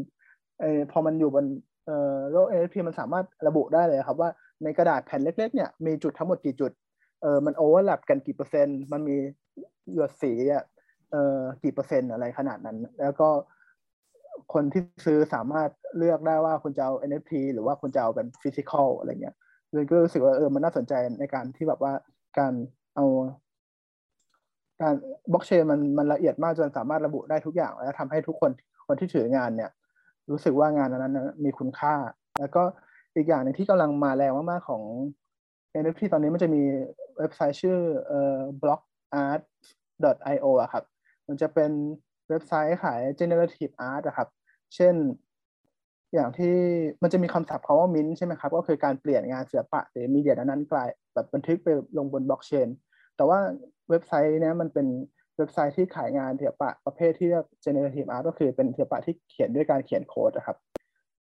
[0.60, 1.44] เออพอมันอยู่บน
[1.86, 4.30] เอ่อโลก NFT มันสามารถระบุได้เลยครับว่า
[4.62, 6.72] ในกระดาษแผ่นเล็ก ๆ เนี่ยมีจุดทั้งหมดกี่จุด
[7.22, 9.16] เออมัน overlap กันกี่เปอร์เซ็นต์ มันมี
[9.94, 10.64] หยดสีอะ
[11.10, 13.28] เอ่อกี่เปอร์เซ็นต์อะไรขนาดนั้น แล้วก็
[14.52, 19.36] คนที่ซื้อสามารถเลือกได้ว่าคุณจะเอา NFT หรือว่าคุณจะเอาเป็น physical อะไรเงี้ย
[19.72, 21.92] เลยก็รู้สึกว่าเออมันน่าสนใจในการที่แบบว่า
[22.38, 22.52] การ
[22.96, 23.04] เอา
[24.82, 24.94] การ
[25.32, 28.50] บล็อกเชนมันมันละเอียดมากจนสามารถระบุได้ทุกอย่าง แล้วทำให้ทุกคน
[28.86, 29.70] คนที่ถืองานเนี่ย
[30.30, 31.94] รู้สึกว่างานนั้นมีคุณค่า
[32.40, 32.62] แล้วก็
[33.16, 34.82] อีกอย่างหนึ่งที่กำลังมาแรงมากๆของ
[35.82, 36.62] NFT ตอนนี้มันจะมี
[37.18, 38.80] เว็บไซต์ชื่อเอ่อ block
[39.24, 40.84] art.io อะครับ
[41.28, 41.72] มันจะเป็น
[42.28, 44.28] เว็บไซต์ขาย generative art อะครับ
[44.74, 44.94] เช่น
[46.14, 46.54] อย่างที่
[47.02, 52.68] มันจะมีคำศัพท์คำว่า mint ใช่ไหมครับ ก็คือการเปลี่ยนงานศิลปะหรือมีเดียนั้นกลายแบบบันทึกไปลงบนบล็อกเชน
[53.16, 53.38] แต่ว่า
[53.90, 54.86] เว็บไซต์นี้มันเป็น
[55.36, 60.56] เว็บไซต์ที่ขายงานศิลปะประเภทที่เรียก generative art ก็คือเป็นศิลปะที่เขียนด้วยการเขียนโค้ดนะครับ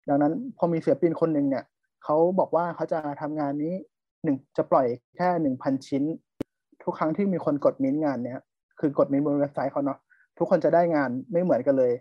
[0.08, 1.64] ดังนั้นพอมีศิลปินคนหนึ่งเนี่ย
[2.04, 3.74] เขาบอกว่าเขาจะทำงานนี้
[4.24, 6.02] หนึ่งจะปล่อยแค่หนึ่งพันชิ้น
[6.86, 8.40] ทุกครั้งที่มีคนกดมิ้นงานเนี้ย
[8.80, 9.98] คือกดมิ้นบนเว็บไซต์เขาเนาะ
[10.38, 11.92] ทุกคนจะได้งานไม่เหมือนกันเลย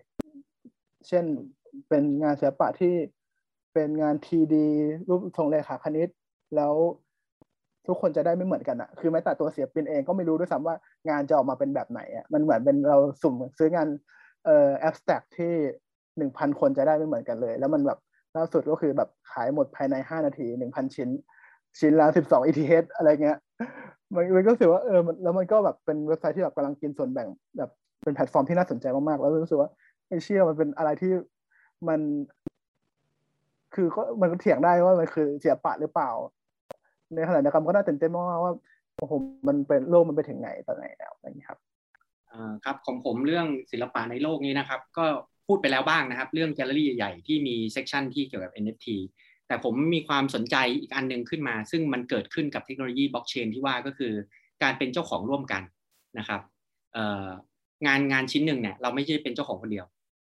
[1.08, 1.26] เช่น
[1.90, 2.94] เป็นงานศิลปะที่
[3.74, 4.56] เป็นงาน 2D
[5.08, 6.10] รูปทรงเลขาคณิต
[6.56, 6.74] แล้ว
[7.88, 10.76] ทุกคนจะได้ไม่เหมือนกันอะคือแม้แต่ตัวศิลปินเองก็ไม่รู้ด้วยซ้ำว่า
[11.10, 13.88] งานจะออกมาเป็นแบบไหนอะมันเหมือนเป็นเราสุ่มซื้องาน
[14.46, 15.54] เอ่อแอบสแต็กที่
[16.18, 18.00] หนึ่งพันคนจะได้ไม่เหมือนกันเลย แล้วมันแบบ
[18.36, 21.10] ล่าสุดก็คือแบบขายหมดภายในห้านาทีหนึ่งพันชิ้น
[21.80, 23.38] ชิ้นละสิบสอง ETH อะไรเงี้ย
[24.14, 27.28] มันมันก็รู้สึกว่าเออมันแล้วมันก็แบบเป็นเว็บไซต์ที่แบบกำลังกินส่วนแบ่ง
[27.58, 27.70] แบบ
[28.04, 29.70] เป็นแพลตฟอร์มที่น่าสนใจมากๆแล้วรู้สึกว่า
[30.08, 31.12] ไอเชี่ยมันเป็นอะไรที่
[31.88, 32.00] มัน
[33.76, 36.12] คือก็มันก็เถียงได้ว่ามันคือศิลปะหรือเปล่า
[37.14, 38.54] ในขณะเดียวกันก็น่าตื่นเต้นมากๆว่า
[38.98, 39.12] โอ้โห
[39.48, 41.60] มันเป็นโลกมันไปถึงไหนตอนไหนแล้วอะไรอย่างนี้ครับ
[42.32, 45.06] อ่าครับของผมเรื่องศิลปะในโลกนี้นะครับ ก็
[45.48, 48.88] พูดไปแล้วบ้างนะครับ เรื่องแกลเลอรี่ใหญ่ๆที่มี section ที่เกี่ยวกับ NFT
[49.48, 54.14] แต่ผมมีความสนใจอีกอันหนึ่งขึ้นมา ซึ่งมันเกิดขึ้นกับเทคโนโลยีบล็อกเชนที่ว่าก็คือ
[54.64, 55.64] การเป็นเจ้าของร่วมกัน
[56.18, 56.42] นะครับ
[57.86, 59.86] งานงานชิ้นหนึ่งเนี่ยเราไม่ใช่เป็นเจ้าของคนเดียว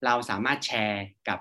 [0.04, 1.38] เราสามารถแชร์กับ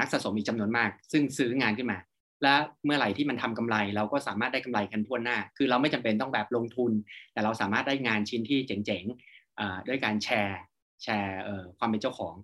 [0.00, 1.98] นักสะสมอีกจำนวนมาก ซึ่งซื้องานขึ้นมา
[2.42, 6.92] และเมื่อไหร่ที่มันทำกำไร เราก็สามารถได้กำไรกันทั่วหน้า คือเราไม่จำเป็นต้องแบบลงทุน
[7.32, 10.58] แต่เราสามารถได้งานชิ้นที่เจ๋งๆด้วยการแชร์
[11.02, 11.38] แชร์
[11.78, 12.34] ความเป็นเจ้าของ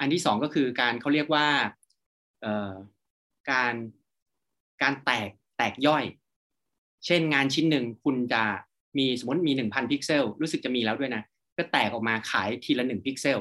[0.00, 1.46] อันที่สองก็คือการเขาเรียกว่า
[3.50, 3.74] การ
[4.82, 5.28] การแตก
[5.58, 6.04] แตกย่อย
[7.06, 8.42] เช่นงานชิ้นหนึ่งคุณจะ
[8.98, 11.22] มีสมมติมีหนึ่งพันพิกเซลรู้สึกจะมีแล้วด้วยนะ
[11.56, 13.38] ก็แตกออกมาขายทีละหนึ่งพิกเซล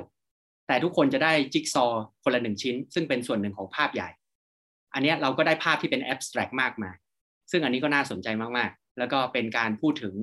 [0.68, 1.86] แต่ทุกคนจะได้จิ๊กซอ
[2.24, 4.10] คนละหนึ่งชิ้น ซึ่งเป็นส่วนหนึ่งของภาพใหญ่
[4.94, 6.92] อันนี้เราก็ได้ภาพที่เป็น abstract มากๆ
[7.52, 8.28] ซึ่งอันนี้ก็น่าสนใจ
[8.58, 10.14] มากๆ แล้วก็เป็นการพูดถึง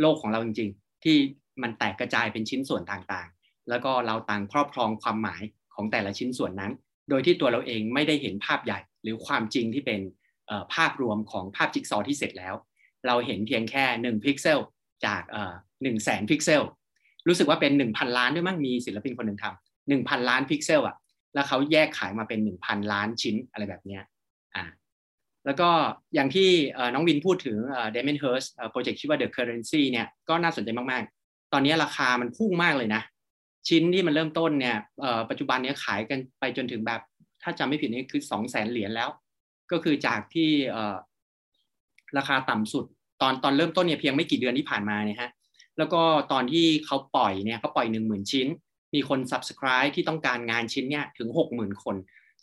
[0.00, 1.16] โลกของเราจริง ๆ ที่
[1.62, 5.42] มันแตกกระจายเป็นชิ้นส่วนต่างๆ แล้วก็เราต่างครอบครองความหมาย
[5.74, 6.72] ของแต่ละชิ้นส่วนนั้น
[7.08, 10.00] โดยที่ตัวเราเองไม่ได้เห็นภาพใหญ่ หรือความจริงที่เป็น
[10.74, 12.54] ภาพรวมของภาพจิ๊กซอว์ที่เสร็จแล้ว
[13.06, 14.60] เราเห็นเพียงแค่ 1 พิกเซล
[15.06, 15.22] จาก
[15.82, 16.62] หนึ่งแสนพิกเซล
[17.28, 20.96] รู้สึกว่าเป็น 1,000 ล้านด้วยมั้งมีศิลปินคนหนึ่งทำหนึ่งพันล้านพิกเซลอะ
[21.34, 24.02] แล้วเขาแยกขายมาเป็น 1,000 ล้านชิ้นอะไรแบบเนี้ย
[24.56, 24.64] อ่า
[25.46, 25.70] แล้วก็
[26.14, 26.48] อย่างที่
[26.94, 27.56] น้องวินพูดถึง
[27.92, 33.02] Damien Hirst โปรเจกต์ชื่อว่า The Currency เนี่ยก็น่าสนใจมากๆ ตอนนี้ราคามันพุ่งมากเลยนะ
[33.68, 34.76] ชิ้นที่มันเริ่มต้นเนี่ย
[35.30, 37.00] ปัจจุบันนี้ขายกันไปจนถึงแบบ
[37.42, 39.08] ถ้าจำไม่ผิดนี่คือ200 แสนเหรียญแล้ว
[39.72, 40.50] ก็คือจากที่
[42.18, 42.84] ราคาต่ำสุด
[43.22, 45.30] ตอนตอนเริ่มต้นเนี่ยเพียงไม่กี่เดือนที่ผ่านมาเนี่ยฮะ
[45.78, 48.46] แล้วก็ตอนที่เขาปล่อยเนี่ยเขาปล่อย10,000 ชิ้น
[48.94, 51.96] มีคน subscribe ที่ต้องการงานชิ้นเนี่ยถึง60,000คน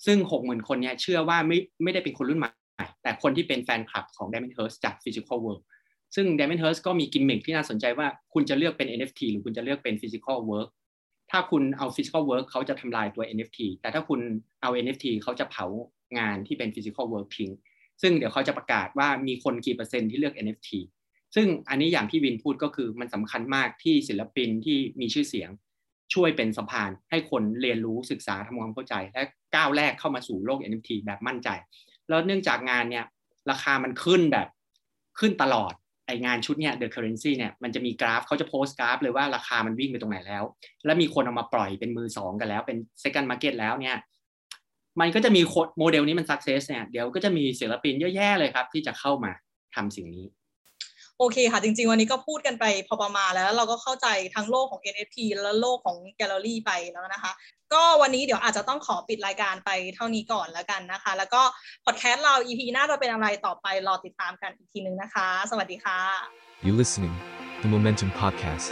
[0.05, 2.49] ซึ่ง60,000คนเนี่ยเชื่อว่าไม่ไม่ได้เป็นคนรุ่นใหม่
[3.03, 5.63] แต่คนที่เป็นแฟนคลับของ Diamond Hearst จาก Physical World
[6.15, 10.69] ซึ่ง Diamond Hearst ก็มีกิมมิคที่น่าสนใจว่าคุณจะเลือกเป็น NFT หรือคุณจะเลือกเป็น Physical Work
[11.31, 14.19] ถ้าคุณเอา Physical Work เขาจะทำลายตัว NFT แต่ถ้าคุณ
[14.61, 15.65] เอา NFT เขาจะเผา
[16.19, 17.51] งานที่เป็น Physical Work ทิ้ง
[18.01, 20.69] ซึ่งเดี๋ยวเขาจะประกาศว่ามีคนกี่เปอร์เซ็นต์ที่เลือก NFT
[21.35, 25.49] ซึ่งอันนี้อย่างที่วินพูดก็คือมันสำคัญมากที่ศิลปินที่มีชื่อเสียง
[26.13, 29.21] ช่วยเป็นสะพานให้คนเรียนรู้ศึกษาทำความเข้าใจ และ
[29.55, 31.49] ก้าวแรกเข้ามาสู่โลก NFT แบบมั่นใจ
[32.09, 33.05] แล้วเนื่องจากงานเนี่ย
[33.49, 34.47] ราคามันขึ้นแบบ
[35.19, 35.73] ขึ้นตลอด
[36.09, 40.43] ไองานชุดเนี่ย The Currency เนี่ยมันจะมีกราฟเขาจะโพสต์กราฟเลยว่าราคามันวิ่งไปตรงไหนแล้ว
[40.85, 43.97] แล้วมีคนเอามาปล่อยเป็นมือสองกันแล้วเป็น second market แล้วเนี่ย
[44.99, 45.41] มันก็จะมี
[45.79, 49.31] โมเดลนี้มัน success เนี่ยเดี๋ยวก็จะมีศิลปินเยอะแยะเลยครับ ที่จะเข้ามา
[49.75, 50.25] ทำสิ่งนี้
[51.21, 57.31] โอเคค่ะ จริง ๆ วันนี้ก็พูดกันไปพอประมาณแล้ว เราก็เข้าใจทั้งโลกของ NFT และโลกของแกลเลอรี่ไปแล้วนะคะ
[57.73, 61.41] ก็วันนี้เดี๋ยวอาจจะต้องขอปิดรายการไปเท่านี้ก่อนแล้วกันนะคะ แล้วก็
[61.85, 65.99] พอดแคสต์เรา EP หน้าจะเป็นอะไรต่อไปรอติดตามกันอีกทีนึงนะคะ สวัสดีค่ะ
[66.65, 67.15] You listening,
[67.61, 68.69] the Momentum Podcast.